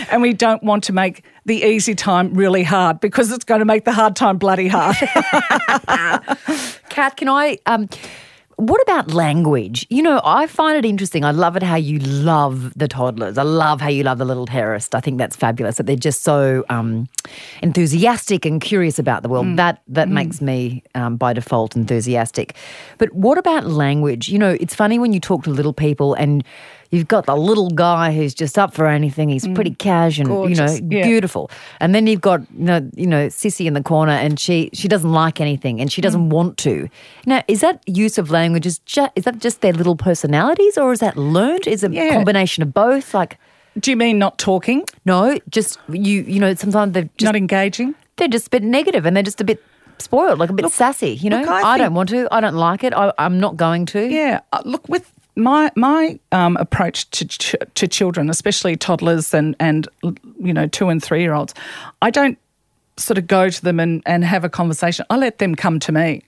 and 0.10 0.22
we 0.22 0.32
don't 0.32 0.64
want 0.64 0.86
to 0.86 0.94
make 0.94 1.26
the 1.46 1.62
easy 1.62 1.94
time 1.94 2.34
really 2.34 2.64
hard 2.64 3.02
because 3.02 3.34
it's 3.34 3.44
going 3.44 3.60
to 3.60 3.66
make 3.66 3.84
the 3.84 3.92
hard 3.92 4.16
time 4.16 4.38
bloody 4.38 4.70
hard. 4.70 4.96
Kat, 6.90 7.18
can 7.18 7.28
I? 7.28 7.58
Um, 7.66 7.90
what 8.58 8.82
about 8.82 9.12
language? 9.12 9.86
You 9.90 10.02
know, 10.02 10.22
I 10.24 10.48
find 10.48 10.78
it 10.78 10.88
interesting. 10.88 11.26
I 11.26 11.32
love 11.32 11.58
it 11.58 11.64
how 11.64 11.76
you 11.76 12.00
love 12.00 12.74
the 12.76 12.88
toddlers. 12.88 13.38
I 13.38 13.44
love 13.44 13.82
how 13.82 13.90
you 13.90 14.04
love 14.04 14.18
the 14.18 14.26
little 14.26 14.46
terrorist. 14.46 14.96
I 14.96 15.02
think 15.02 15.18
that's 15.18 15.36
fabulous 15.36 15.76
that 15.76 15.88
they're 15.88 15.96
just 15.96 16.24
so 16.24 16.64
um, 16.70 17.08
enthusiastic 17.62 18.46
and 18.46 18.62
curious 18.62 18.98
about 18.98 19.24
the 19.24 19.30
world. 19.30 19.58
That 19.58 19.82
that 19.88 20.10
makes 20.10 20.42
me 20.42 20.84
um, 20.96 21.18
by 21.18 21.34
default 21.34 21.76
enthusiastic. 21.76 22.56
But 22.98 23.12
what 23.14 23.38
about 23.38 23.66
language? 23.66 24.30
You 24.30 24.40
know, 24.40 24.58
it's 24.60 24.74
funny 24.74 25.00
when 25.00 25.12
you 25.12 25.20
talk 25.20 25.44
to 25.44 25.50
little 25.50 25.74
people 25.74 26.14
and 26.14 26.44
you've 26.92 27.08
got 27.08 27.26
the 27.26 27.36
little 27.36 27.70
guy 27.70 28.14
who's 28.14 28.34
just 28.34 28.58
up 28.58 28.74
for 28.74 28.88
anything. 28.88 29.30
He's 29.30 29.48
pretty 29.50 29.76
cash 29.76 30.20
and 30.20 30.28
you 30.30 30.56
know 30.56 30.78
Yeah. 30.90 31.04
beautiful. 31.06 31.50
And 31.80 31.94
then 31.94 32.08
you've 32.08 32.22
got 32.22 32.42
you 32.58 32.66
know, 32.66 32.90
you 32.96 33.08
know 33.08 33.28
Sissy 33.28 33.66
in 33.66 33.74
the 33.74 33.84
corner, 33.84 34.14
and 34.14 34.40
she 34.40 34.70
she 34.74 34.88
doesn't 34.88 35.12
like 35.12 35.40
anything, 35.42 35.82
and 35.82 35.92
she 35.92 36.02
doesn't 36.02 36.30
want 36.30 36.58
to. 36.60 36.88
Now, 37.26 37.44
is 37.48 37.62
that 37.62 37.82
use 37.88 38.18
of 38.18 38.32
language? 38.32 38.66
Is 38.66 38.80
just 38.80 39.12
is 39.16 39.24
that 39.26 39.40
just 39.40 39.62
their 39.62 39.74
little 39.74 39.96
personalities, 39.96 40.78
or 40.78 40.92
is 40.92 41.00
that 41.00 41.18
learned? 41.18 41.68
Is 41.68 41.84
it 41.84 41.94
a 41.94 42.10
combination 42.12 42.64
of 42.64 42.74
both? 42.74 43.14
Like, 43.14 43.38
Do 43.80 43.92
you 43.92 43.98
mean 43.98 44.18
not 44.20 44.38
talking, 44.38 44.86
no, 45.06 45.38
just 45.50 45.80
you 45.90 46.22
you 46.22 46.40
know 46.40 46.54
sometimes 46.54 46.94
they're 46.94 47.10
just 47.18 47.24
not 47.26 47.36
engaging? 47.36 47.96
they're 48.18 48.30
just 48.30 48.48
a 48.48 48.50
bit 48.50 48.64
negative, 48.64 49.06
and 49.06 49.16
they're 49.16 49.24
just 49.24 49.42
a 49.42 49.44
bit 49.44 49.62
spoiled, 49.98 50.40
like 50.40 50.50
a 50.50 50.54
bit 50.54 50.72
sassy. 50.72 51.12
You 51.16 51.30
know, 51.30 51.40
look, 51.42 51.50
I 51.50 51.74
I, 51.74 51.78
don't 51.78 51.94
want 51.94 52.10
to. 52.10 52.28
I 52.32 52.40
don't 52.42 52.56
like 52.56 52.84
it. 52.84 52.94
I, 52.94 53.12
I'm 53.18 53.40
not 53.40 53.58
going 53.58 53.86
to. 53.88 54.08
Yeah, 54.08 54.40
uh, 54.54 54.62
look 54.66 54.88
with 54.88 55.12
my 55.36 55.72
my 55.76 56.20
um, 56.32 56.58
approach 56.58 57.10
to 57.12 57.26
ch- 57.26 57.56
to 57.76 57.88
children, 57.88 58.30
especially 58.30 58.76
toddlers 58.76 59.34
and 59.34 59.56
and 59.60 59.88
you 60.40 60.54
know 60.54 60.68
two 60.68 60.90
and 60.90 61.04
three 61.04 61.22
year 61.22 61.34
olds, 61.34 61.54
I 62.02 62.10
don't 62.10 62.38
sort 62.98 63.18
of 63.18 63.28
go 63.28 63.50
to 63.50 63.62
them 63.62 63.80
and, 63.80 64.02
and 64.06 64.24
have 64.24 64.44
a 64.44 64.50
conversation. 64.50 65.06
I 65.10 65.18
let 65.18 65.40
them 65.40 65.56
come 65.56 65.80
to 65.82 65.92
me. 65.92 66.24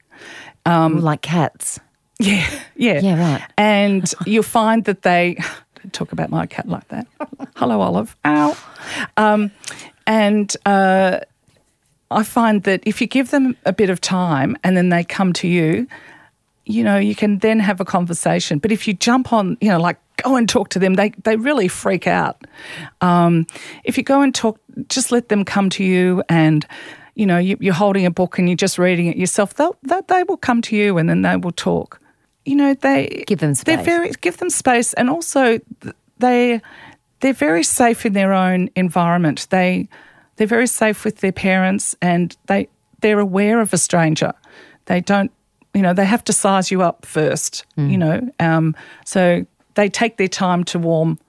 like 1.00 1.22
cats. 1.22 1.80
Yeah, 2.20 2.50
yeah, 2.76 3.00
Yeah, 3.00 3.34
right. 3.34 3.44
And 3.60 4.12
you'll 4.26 4.42
find 4.42 4.86
that 4.86 5.04
they 5.04 5.38
talk 5.92 6.12
about 6.12 6.32
my 6.32 6.48
cat 6.48 6.68
like 6.68 6.88
that. 6.88 7.06
Hello, 7.56 7.80
Olive. 7.80 8.18
Ow. 8.26 8.58
Um, 9.18 9.52
and 10.08 10.58
uh, 10.66 11.20
I 12.10 12.24
find 12.24 12.64
that 12.64 12.82
if 12.88 13.02
you 13.02 13.06
give 13.08 13.30
them 13.30 13.56
a 13.66 13.72
bit 13.72 13.92
of 13.92 14.02
time 14.02 14.58
and 14.64 14.76
then 14.76 14.90
they 14.90 15.04
come 15.04 15.32
to 15.34 15.48
you, 15.48 15.86
you 16.68 16.84
know, 16.84 16.98
you 16.98 17.16
can 17.16 17.40
then 17.40 17.60
have 17.60 17.82
a 17.82 17.86
conversation. 17.86 18.60
But 18.60 18.72
if 18.72 18.88
you 18.88 18.94
jump 18.94 19.32
on, 19.34 19.58
you 19.62 19.70
know, 19.70 19.80
like 19.80 19.98
go 20.24 20.36
and 20.36 20.48
talk 20.50 20.70
to 20.70 20.80
them, 20.80 20.96
they 20.96 21.12
they 21.24 21.36
really 21.36 21.68
freak 21.68 22.08
out. 22.08 22.46
Um, 23.02 23.46
if 23.84 23.98
you 23.98 24.04
go 24.04 24.22
and 24.22 24.36
talk, 24.36 24.60
just 24.90 25.12
let 25.12 25.30
them 25.30 25.46
come 25.46 25.70
to 25.72 25.84
you 25.84 26.24
and. 26.30 26.66
you 27.16 27.26
know, 27.26 27.40
you, 27.40 27.58
you're 27.60 27.74
holding 27.74 28.06
a 28.06 28.12
book 28.12 28.38
and 28.38 28.48
you're 28.48 28.56
just 28.56 28.78
reading 28.78 29.08
it 29.08 29.18
yourself, 29.18 29.56
they'll, 29.56 29.76
they, 29.82 30.00
they 30.08 30.24
will 30.28 30.38
come 30.38 30.62
to 30.62 30.76
you 30.76 31.00
and 31.00 31.10
then 31.10 31.24
they 31.24 31.36
will 31.36 31.52
talk. 31.52 32.00
You 32.46 32.56
know, 32.56 32.76
they 32.76 33.24
Give 33.26 33.40
them 33.40 33.56
space. 33.56 33.76
They're 33.76 33.84
very 33.84 34.12
give 34.22 34.38
them 34.38 34.52
space, 34.52 34.94
and 34.94 35.10
also 35.10 35.60
they 36.20 36.62
they're 37.20 37.34
very 37.34 37.64
safe 37.64 38.06
in 38.06 38.14
their 38.14 38.34
own 38.34 38.70
environment. 38.76 39.48
They 39.50 39.90
they're 40.36 40.46
very 40.46 40.68
safe 40.68 41.04
with 41.04 41.18
their 41.18 41.32
parents, 41.32 41.96
and 42.04 42.38
they 42.46 42.70
they're 43.02 43.20
aware 43.20 43.62
of 43.62 43.74
a 43.74 43.78
stranger. 43.78 44.34
They 44.86 45.02
don't, 45.02 45.32
you 45.78 45.84
know, 45.84 45.94
they 45.94 46.06
have 46.06 46.24
to 46.26 46.34
size 46.34 46.72
you 46.72 46.82
up 46.82 47.06
first. 47.06 47.66
Mm. 47.78 47.92
You 47.92 47.98
know, 47.98 48.30
um, 48.40 48.76
so 49.06 49.46
they 49.76 49.90
take 49.90 50.18
their 50.18 50.28
time 50.28 50.64
to 50.66 50.80
warm 50.80 51.20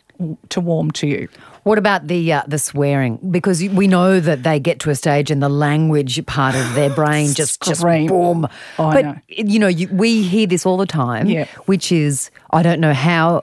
to 0.48 0.61
warm 0.61 0.90
to 0.90 1.06
you. 1.06 1.28
What 1.64 1.76
about 1.76 2.06
the 2.06 2.32
uh, 2.32 2.42
the 2.48 2.58
swearing? 2.58 3.18
Because 3.30 3.62
we 3.62 3.87
know 3.87 4.20
that 4.20 4.42
they 4.42 4.58
get 4.58 4.80
to 4.80 4.90
a 4.90 4.94
stage 4.94 5.30
and 5.30 5.42
the 5.42 5.50
language 5.50 6.24
part 6.26 6.54
of 6.54 6.74
their 6.74 6.88
brain 7.00 7.34
just 7.34 7.61
just 7.61 7.82
boom. 7.82 8.46
Oh, 8.78 8.92
but 8.92 9.04
know. 9.04 9.16
you 9.28 9.58
know, 9.58 9.68
you, 9.68 9.87
we 9.88 10.22
hear 10.22 10.46
this 10.46 10.64
all 10.64 10.78
the 10.78 10.87
time. 10.87 11.26
Yeah. 11.26 11.44
Which 11.66 11.92
is, 11.92 12.30
I 12.52 12.62
don't 12.62 12.80
know 12.80 12.94
how. 12.94 13.42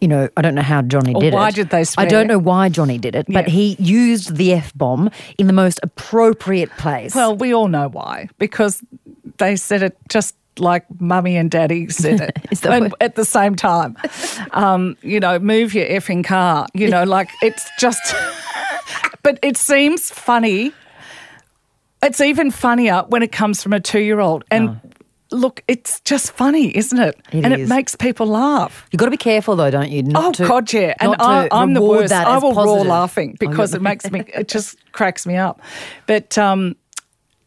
You 0.00 0.08
know, 0.08 0.30
I 0.34 0.40
don't 0.40 0.54
know 0.54 0.62
how 0.62 0.80
Johnny 0.80 1.12
Or 1.12 1.20
did 1.20 1.34
it. 1.34 1.36
why 1.36 1.50
did 1.50 1.68
they 1.68 1.84
swear? 1.84 2.06
I 2.06 2.08
don't 2.08 2.26
know 2.26 2.38
why 2.38 2.70
Johnny 2.70 2.96
did 2.96 3.14
it, 3.14 3.26
but 3.28 3.48
Yeah. 3.48 3.52
he 3.52 3.76
used 3.78 4.36
the 4.36 4.54
f 4.54 4.72
bomb 4.74 5.10
in 5.36 5.46
the 5.46 5.52
most 5.52 5.78
appropriate 5.82 6.70
place. 6.78 7.14
Well, 7.14 7.36
we 7.36 7.52
all 7.52 7.68
know 7.68 7.88
why 7.88 8.30
because 8.38 8.82
they 9.36 9.56
said 9.56 9.82
it 9.82 9.98
just 10.08 10.36
like 10.58 10.84
mummy 11.00 11.36
and 11.36 11.50
daddy 11.50 11.88
said 11.90 12.20
it 12.20 12.64
And 12.64 12.94
at 13.00 13.14
the 13.14 13.24
same 13.24 13.54
time. 13.56 13.96
Um, 14.52 14.96
you 15.02 15.20
know, 15.20 15.38
move 15.38 15.74
your 15.74 15.86
effing 15.86 16.24
car. 16.24 16.66
You 16.74 16.88
know, 16.88 17.04
like 17.04 17.30
it's 17.42 17.68
just. 17.78 18.14
but 19.22 19.38
it 19.42 19.56
seems 19.56 20.10
funny. 20.10 20.72
It's 22.02 22.20
even 22.20 22.50
funnier 22.50 23.04
when 23.08 23.22
it 23.22 23.32
comes 23.32 23.62
from 23.62 23.72
a 23.72 23.80
two-year-old, 23.80 24.44
and. 24.50 24.80
Look, 25.30 25.64
it's 25.66 25.98
just 26.02 26.30
funny, 26.30 26.76
isn't 26.76 26.98
it? 27.00 27.16
Oh. 27.32 27.38
It 27.38 27.44
and 27.44 27.54
is. 27.54 27.60
it 27.68 27.74
makes 27.74 27.96
people 27.96 28.26
laugh. 28.26 28.86
You've 28.92 29.00
got 29.00 29.06
to 29.06 29.10
be 29.10 29.16
careful, 29.16 29.56
though, 29.56 29.70
don't 29.70 29.90
you? 29.90 30.04
Not 30.04 30.24
Oh 30.24 30.32
to- 30.32 30.46
God, 30.46 30.72
yeah, 30.72 30.94
and 31.00 31.16
I, 31.18 31.48
I'm 31.50 31.74
the 31.74 31.82
worst. 31.82 32.12
I 32.12 32.38
will 32.38 32.52
roar 32.52 32.84
laughing 32.84 33.36
because 33.40 33.74
Oh, 33.74 33.78
it 33.78 33.82
makes 33.82 34.08
me. 34.12 34.22
It 34.32 34.46
just 34.46 34.76
cracks 34.92 35.26
me 35.26 35.36
up. 35.36 35.60
But 36.06 36.38
um, 36.38 36.76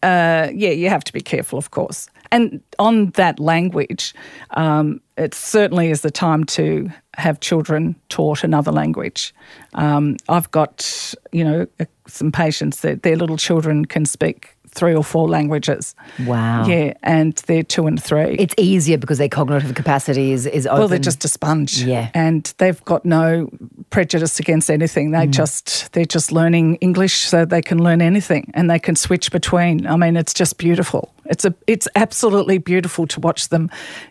uh, 0.03 0.49
yeah, 0.53 0.71
you 0.71 0.89
have 0.89 1.05
to 1.05 1.13
be 1.13 1.21
careful, 1.21 1.57
of 1.57 1.71
course. 1.71 2.09
And 2.31 2.61
on 2.79 3.11
that 3.11 3.39
language, 3.39 4.13
um, 4.51 5.01
it 5.17 5.33
certainly 5.33 5.89
is 5.89 6.01
the 6.01 6.11
time 6.11 6.43
to 6.45 6.89
have 7.15 7.39
children 7.39 7.95
taught 8.09 8.43
another 8.43 8.71
language. 8.71 9.33
Um, 9.73 10.17
I've 10.29 10.49
got 10.51 11.13
you 11.31 11.43
know 11.43 11.67
some 12.07 12.31
patients 12.31 12.81
that 12.81 13.03
their 13.03 13.15
little 13.15 13.37
children 13.37 13.85
can 13.85 14.05
speak 14.05 14.56
three 14.69 14.95
or 14.95 15.03
four 15.03 15.27
languages. 15.27 15.95
Wow. 16.25 16.65
Yeah, 16.67 16.93
and 17.03 17.33
they're 17.47 17.63
two 17.63 17.87
and 17.87 18.01
three. 18.01 18.35
It's 18.37 18.55
easier 18.57 18.97
because 18.97 19.17
their 19.17 19.29
cognitive 19.29 19.73
capacity 19.75 20.31
is 20.31 20.45
is 20.45 20.67
open. 20.67 20.79
Well, 20.79 20.87
they're 20.87 20.99
just 20.99 21.25
a 21.25 21.27
sponge. 21.27 21.83
Yeah. 21.83 22.09
And 22.13 22.51
they've 22.57 22.83
got 22.85 23.05
no 23.05 23.49
prejudice 23.89 24.39
against 24.39 24.69
anything. 24.69 25.11
Mm. 25.11 25.19
They 25.19 25.27
just 25.27 25.91
they're 25.93 26.05
just 26.05 26.31
learning 26.31 26.75
English 26.75 27.19
so 27.19 27.45
they 27.45 27.61
can 27.61 27.83
learn 27.83 28.01
anything 28.01 28.51
and 28.53 28.69
they 28.69 28.79
can 28.79 28.95
switch 28.95 29.31
between. 29.31 29.87
I 29.87 29.95
mean, 29.95 30.17
it's 30.17 30.33
just 30.33 30.57
beautiful. 30.57 31.13
It's 31.25 31.45
a 31.45 31.53
it's 31.65 31.87
absolutely 31.95 32.57
beautiful 32.57 33.07
to 33.07 33.19
watch 33.19 33.49
them, 33.49 33.69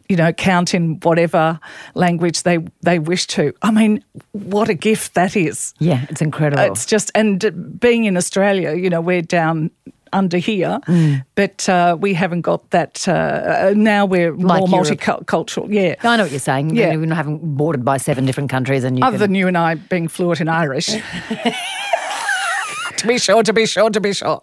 you 0.09 0.16
know, 0.16 0.33
count 0.33 0.75
in 0.75 1.01
whatever 1.01 1.59
language 1.95 2.42
they 2.42 2.59
they 2.83 2.99
wish 2.99 3.27
to. 3.29 3.55
I 3.62 3.71
mean, 3.71 4.05
what 4.33 4.69
a 4.69 4.75
gift 4.75 5.14
that 5.14 5.37
is. 5.37 5.75
yeah, 5.79 6.07
it's 6.11 6.21
incredible. 6.21 6.62
It's 6.62 6.87
just 6.87 7.11
and 7.14 7.79
being 7.81 8.05
in 8.05 8.16
Australia, 8.16 8.75
you 8.75 8.90
know, 8.90 9.01
we're 9.01 9.23
down 9.23 9.71
under 10.12 10.38
here, 10.38 10.79
Mm. 10.87 11.25
but 11.35 11.69
uh, 11.69 11.97
we 12.01 12.14
haven't 12.14 12.42
got 12.42 12.71
that. 12.71 13.07
Uh, 13.09 13.73
now 13.77 14.07
we're 14.07 14.33
Like 14.33 14.69
more 14.69 14.85
Europe. 14.85 14.99
multicultural. 15.01 15.66
Yeah, 15.73 15.95
I 16.03 16.16
know 16.16 16.25
what 16.25 16.31
you're 16.31 16.40
saying. 16.40 16.75
Yeah. 16.77 16.92
You're 16.92 17.07
not 17.07 17.16
having 17.16 17.38
bordered 17.57 17.85
by 17.85 17.97
seven 17.99 18.25
different 18.27 18.51
countries, 18.51 18.85
and 18.85 18.99
you 18.99 19.05
Other 19.05 19.19
can, 19.19 19.21
than 19.33 19.35
you 19.35 19.49
and 19.49 19.57
I 19.59 19.75
being 19.75 20.09
fluent 20.09 20.40
in 20.40 20.49
Irish. 20.49 20.87
to 22.97 23.07
be 23.07 23.19
sure, 23.19 23.42
to 23.42 23.53
be 23.53 23.66
sure, 23.66 23.90
to 23.90 24.01
be 24.01 24.12
sure. 24.12 24.40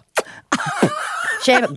Share- 1.43 1.67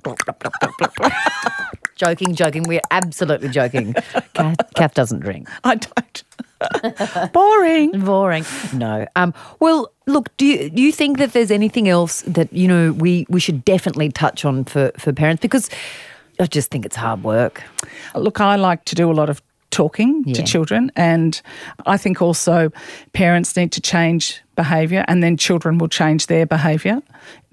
joking, 1.97 2.35
joking. 2.35 2.63
We're 2.65 2.81
absolutely 2.91 3.49
joking. 3.49 3.95
Kath, 4.35 4.57
Kath 4.75 4.95
doesn't 4.95 5.21
drink. 5.21 5.49
I 5.65 5.77
don't. 5.77 6.25
Boring. 7.33 8.01
Boring. 8.01 8.45
No. 8.73 9.07
Um. 9.17 9.35
Well, 9.61 9.91
look. 10.07 10.35
Do 10.37 10.47
you 10.47 10.71
do 10.71 10.83
you 10.83 10.93
think 10.93 11.19
that 11.19 11.33
there's 11.33 11.51
anything 11.51 11.89
else 11.89 12.23
that 12.23 12.53
you 12.53 12.69
know 12.69 12.93
we 12.93 13.27
we 13.29 13.41
should 13.41 13.65
definitely 13.65 14.11
touch 14.11 14.45
on 14.45 14.65
for 14.65 14.91
for 14.99 15.13
parents 15.13 15.41
because 15.41 15.71
I 16.41 16.47
just 16.47 16.71
think 16.71 16.85
it's 16.87 16.97
hard 16.97 17.23
work. 17.25 17.63
Look, 18.15 18.41
I 18.41 18.57
like 18.57 18.85
to 18.87 18.95
do 18.95 19.11
a 19.11 19.15
lot 19.15 19.29
of 19.31 19.43
talking 19.71 20.23
Yeah. 20.27 20.35
to 20.35 20.43
children, 20.43 20.91
and 20.97 21.41
I 21.87 21.97
think 21.99 22.23
also 22.23 22.71
parents 23.13 23.57
need 23.57 23.73
to 23.73 23.81
change 23.81 24.41
behaviour, 24.55 25.05
and 25.09 25.23
then 25.23 25.37
children 25.37 25.79
will 25.79 25.89
change 25.89 26.27
their 26.27 26.47
behaviour. 26.47 27.01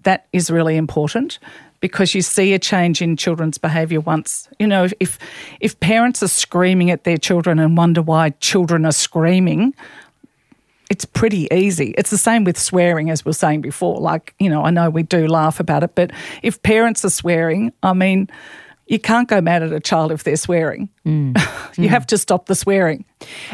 That 0.03 0.27
is 0.31 0.49
really 0.51 0.75
important 0.77 1.39
because 1.83 2.15
you 2.15 2.21
see 2.21 2.53
a 2.53 2.59
change 2.59 3.01
in 3.01 3.17
children's 3.17 3.57
behaviour 3.57 3.99
once. 3.99 4.47
You 4.57 4.67
know, 4.67 4.87
if, 5.01 5.19
if 5.59 5.77
parents 5.81 6.23
are 6.23 6.29
screaming 6.29 6.89
at 6.91 7.03
their 7.03 7.17
children 7.17 7.59
and 7.59 7.75
wonder 7.75 8.01
why 8.01 8.29
children 8.39 8.85
are 8.85 8.93
screaming, 8.93 9.73
it's 10.89 11.03
pretty 11.03 11.49
easy. 11.51 11.93
It's 11.97 12.09
the 12.09 12.17
same 12.17 12.45
with 12.45 12.57
swearing, 12.57 13.09
as 13.09 13.25
we 13.25 13.31
were 13.31 13.33
saying 13.33 13.59
before. 13.59 13.99
Like, 13.99 14.33
you 14.39 14.49
know, 14.49 14.63
I 14.63 14.69
know 14.69 14.89
we 14.89 15.03
do 15.03 15.27
laugh 15.27 15.59
about 15.59 15.83
it, 15.83 15.93
but 15.93 16.11
if 16.41 16.63
parents 16.63 17.03
are 17.03 17.09
swearing, 17.09 17.73
I 17.83 17.91
mean, 17.91 18.29
you 18.87 18.99
can't 18.99 19.27
go 19.27 19.41
mad 19.41 19.63
at 19.63 19.71
a 19.71 19.79
child 19.79 20.11
if 20.11 20.23
they're 20.23 20.35
swearing. 20.35 20.89
Mm. 21.05 21.37
you 21.77 21.89
have 21.89 22.05
to 22.07 22.17
stop 22.17 22.47
the 22.47 22.55
swearing. 22.55 23.05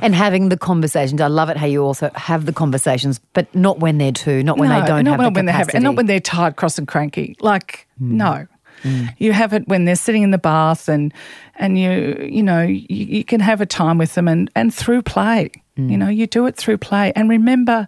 And 0.01 0.15
having 0.15 0.49
the 0.49 0.57
conversations. 0.57 1.21
I 1.21 1.27
love 1.27 1.49
it 1.49 1.57
how 1.57 1.67
you 1.67 1.83
also 1.83 2.09
have 2.15 2.45
the 2.45 2.53
conversations, 2.53 3.19
but 3.33 3.53
not 3.53 3.79
when 3.79 3.99
they're 3.99 4.11
two, 4.11 4.43
not 4.43 4.57
when 4.57 4.69
no, 4.69 4.81
they 4.81 4.87
don't 4.87 5.05
not 5.05 5.11
have 5.11 5.19
when, 5.19 5.33
the 5.33 5.37
when 5.37 5.45
they 5.45 5.51
have, 5.51 5.69
and 5.73 5.83
not 5.83 5.95
when 5.95 6.07
they're 6.07 6.19
tired, 6.19 6.55
cross, 6.55 6.77
and 6.77 6.87
cranky. 6.87 7.35
Like, 7.39 7.87
Hmm. 7.99 8.17
no. 8.17 8.47
Mm. 8.83 9.13
You 9.17 9.33
have 9.33 9.53
it 9.53 9.67
when 9.67 9.83
they're 9.85 9.97
sitting 9.97 10.23
in 10.23 10.31
the 10.31 10.37
bath, 10.37 10.87
and 10.87 11.13
and 11.55 11.77
you 11.77 12.29
you 12.31 12.41
know 12.41 12.61
you, 12.61 12.85
you 12.89 13.23
can 13.25 13.41
have 13.41 13.59
a 13.59 13.65
time 13.65 13.97
with 13.97 14.15
them, 14.15 14.27
and 14.27 14.49
and 14.55 14.73
through 14.73 15.01
play. 15.01 15.51
You 15.75 15.83
mm. 15.83 15.97
know, 15.97 16.09
you 16.09 16.27
do 16.27 16.45
it 16.45 16.55
through 16.55 16.77
play, 16.77 17.11
and 17.15 17.29
remember, 17.29 17.87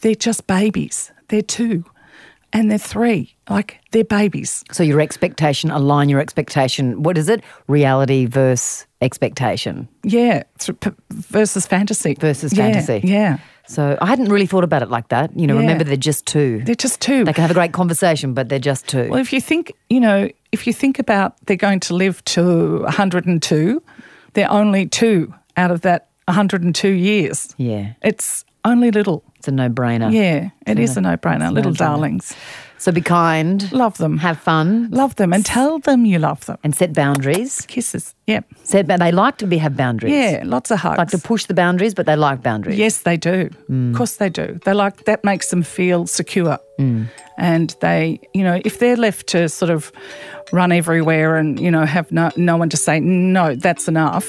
they're 0.00 0.14
just 0.14 0.46
babies. 0.46 1.12
They're 1.28 1.42
two, 1.42 1.84
and 2.52 2.70
they're 2.70 2.78
three. 2.78 3.34
Like 3.48 3.78
they're 3.90 4.04
babies. 4.04 4.62
So 4.72 4.82
your 4.82 5.00
expectation, 5.00 5.70
align 5.70 6.08
your 6.08 6.20
expectation. 6.20 7.02
What 7.02 7.18
is 7.18 7.28
it? 7.28 7.42
Reality 7.68 8.26
versus 8.26 8.86
expectation 9.00 9.88
Yeah, 10.04 10.44
versus 11.10 11.66
fantasy. 11.66 12.14
versus 12.14 12.52
Yeah, 12.52 12.64
fantasy. 12.72 13.00
Yeah, 13.06 13.38
So 13.66 13.96
I 14.00 14.06
hadn't 14.06 14.28
really 14.28 14.46
thought 14.46 14.64
about 14.64 14.82
it 14.82 14.90
like 14.90 15.08
that. 15.08 15.36
You 15.38 15.46
know, 15.46 15.54
Yeah. 15.54 15.60
remember 15.60 15.84
they're 15.84 15.96
just 15.96 16.24
two. 16.26 16.62
they're 16.64 16.74
just 16.74 17.00
two. 17.00 17.24
They 17.24 17.32
can 17.32 17.42
have 17.42 17.50
a 17.50 17.54
great 17.54 17.72
conversation, 17.72 18.32
but 18.34 18.48
they're 18.48 18.58
just 18.58 18.86
two. 18.88 19.08
Well, 19.10 19.20
if 19.20 19.32
you 19.32 19.40
think, 19.40 19.72
you 19.90 20.00
know, 20.00 20.28
if 20.52 20.66
you 20.66 20.72
think 20.72 20.98
about 20.98 21.34
they're 21.46 21.56
going 21.56 21.80
to 21.80 21.94
live 21.94 22.24
to 22.26 22.82
102, 22.84 23.82
they're 24.34 24.50
only 24.50 24.86
two 24.86 25.32
out 25.56 25.70
of 25.70 25.80
that 25.82 26.08
102 26.28 26.88
years. 26.88 27.54
yeah, 27.58 27.92
It's 28.02 28.44
only 28.64 28.90
little. 28.90 29.24
it's 29.38 29.48
a 29.48 29.52
no-brainer. 29.52 30.12
Yeah, 30.12 30.50
it 30.66 30.78
is 30.78 30.96
a 30.96 31.00
no 31.00 31.16
brainer. 31.16 31.52
Little 31.52 31.72
no-brainer. 31.72 31.78
darlings. 31.78 32.34
So 32.78 32.90
be 32.90 33.00
kind, 33.00 33.70
Love 33.72 33.96
them. 33.98 34.18
have 34.18 34.40
fun, 34.40 34.88
Love 34.90 35.14
them 35.14 35.32
and 35.32 35.46
tell 35.46 35.78
them 35.78 36.04
you 36.04 36.18
love 36.18 36.44
them. 36.46 36.56
and 36.64 36.74
set 36.74 36.92
boundaries. 36.92 37.60
Kisses. 37.68 38.14
Yep. 38.26 38.44
Set, 38.64 38.86
but 38.88 38.98
they 38.98 39.12
like 39.12 39.36
to 39.38 39.46
be 39.46 39.58
have 39.58 39.76
boundaries. 39.76 40.12
Yeah, 40.12 40.42
lots 40.44 40.70
of 40.72 40.80
hugs. 40.80 40.98
like 40.98 41.10
to 41.10 41.18
push 41.18 41.44
the 41.46 41.54
boundaries, 41.54 41.94
but 41.94 42.06
they 42.06 42.16
like 42.16 42.42
boundaries. 42.42 42.76
Yes, 42.78 42.98
they 43.02 43.16
do. 43.16 43.50
Mm. 43.70 43.90
Of 43.92 43.96
course, 43.96 44.16
they 44.16 44.28
do. 44.28 44.58
They 44.64 44.72
like 44.74 45.04
that 45.04 45.22
makes 45.22 45.50
them 45.50 45.62
feel 45.62 46.06
secure, 46.08 46.58
mm. 46.80 47.06
and 47.38 47.76
they, 47.80 48.18
you 48.34 48.42
know, 48.42 48.60
if 48.64 48.80
they're 48.80 48.96
left 48.96 49.28
to 49.28 49.48
sort 49.48 49.70
of 49.70 49.92
run 50.52 50.72
everywhere 50.72 51.36
and 51.36 51.60
you 51.60 51.70
know 51.70 51.84
have 51.86 52.10
no 52.10 52.30
no 52.36 52.56
one 52.56 52.68
to 52.70 52.76
say 52.76 52.98
no, 53.00 53.54
that's 53.54 53.86
enough. 53.86 54.28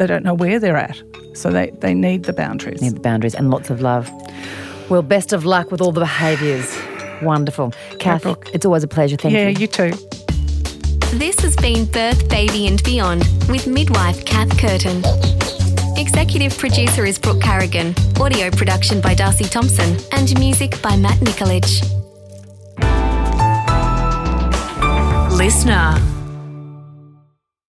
They 0.00 0.06
don't 0.06 0.24
know 0.24 0.32
where 0.32 0.58
they're 0.58 0.78
at, 0.78 0.98
so 1.34 1.50
they 1.50 1.72
they 1.80 1.92
need 1.92 2.22
the 2.22 2.32
boundaries. 2.32 2.80
Need 2.80 2.94
the 2.94 3.00
boundaries 3.00 3.34
and 3.34 3.50
lots 3.50 3.68
of 3.68 3.82
love. 3.82 4.10
Well, 4.88 5.02
best 5.02 5.34
of 5.34 5.44
luck 5.44 5.70
with 5.70 5.82
all 5.82 5.92
the 5.92 6.00
behaviours. 6.00 6.74
Wonderful, 7.20 7.74
Kath. 7.98 8.22
Brooke. 8.22 8.48
It's 8.54 8.64
always 8.64 8.82
a 8.82 8.88
pleasure. 8.88 9.18
Thank 9.18 9.34
yeah, 9.34 9.48
you. 9.48 9.50
Yeah, 9.50 9.58
you 9.58 9.66
too. 9.66 9.90
This 11.18 11.38
has 11.40 11.54
been 11.56 11.84
Birth, 11.84 12.30
Baby 12.30 12.66
and 12.66 12.82
Beyond 12.82 13.24
with 13.50 13.66
midwife 13.66 14.24
Kath 14.24 14.56
Curtin. 14.56 15.04
Executive 15.98 16.56
producer 16.56 17.04
is 17.04 17.18
Brooke 17.18 17.42
Carrigan. 17.42 17.94
Audio 18.18 18.50
production 18.50 19.02
by 19.02 19.12
Darcy 19.12 19.44
Thompson. 19.44 19.98
And 20.12 20.32
music 20.38 20.80
by 20.80 20.96
Matt 20.96 21.18
Nikolic. 21.18 21.68
LiSTNR. 25.36 26.19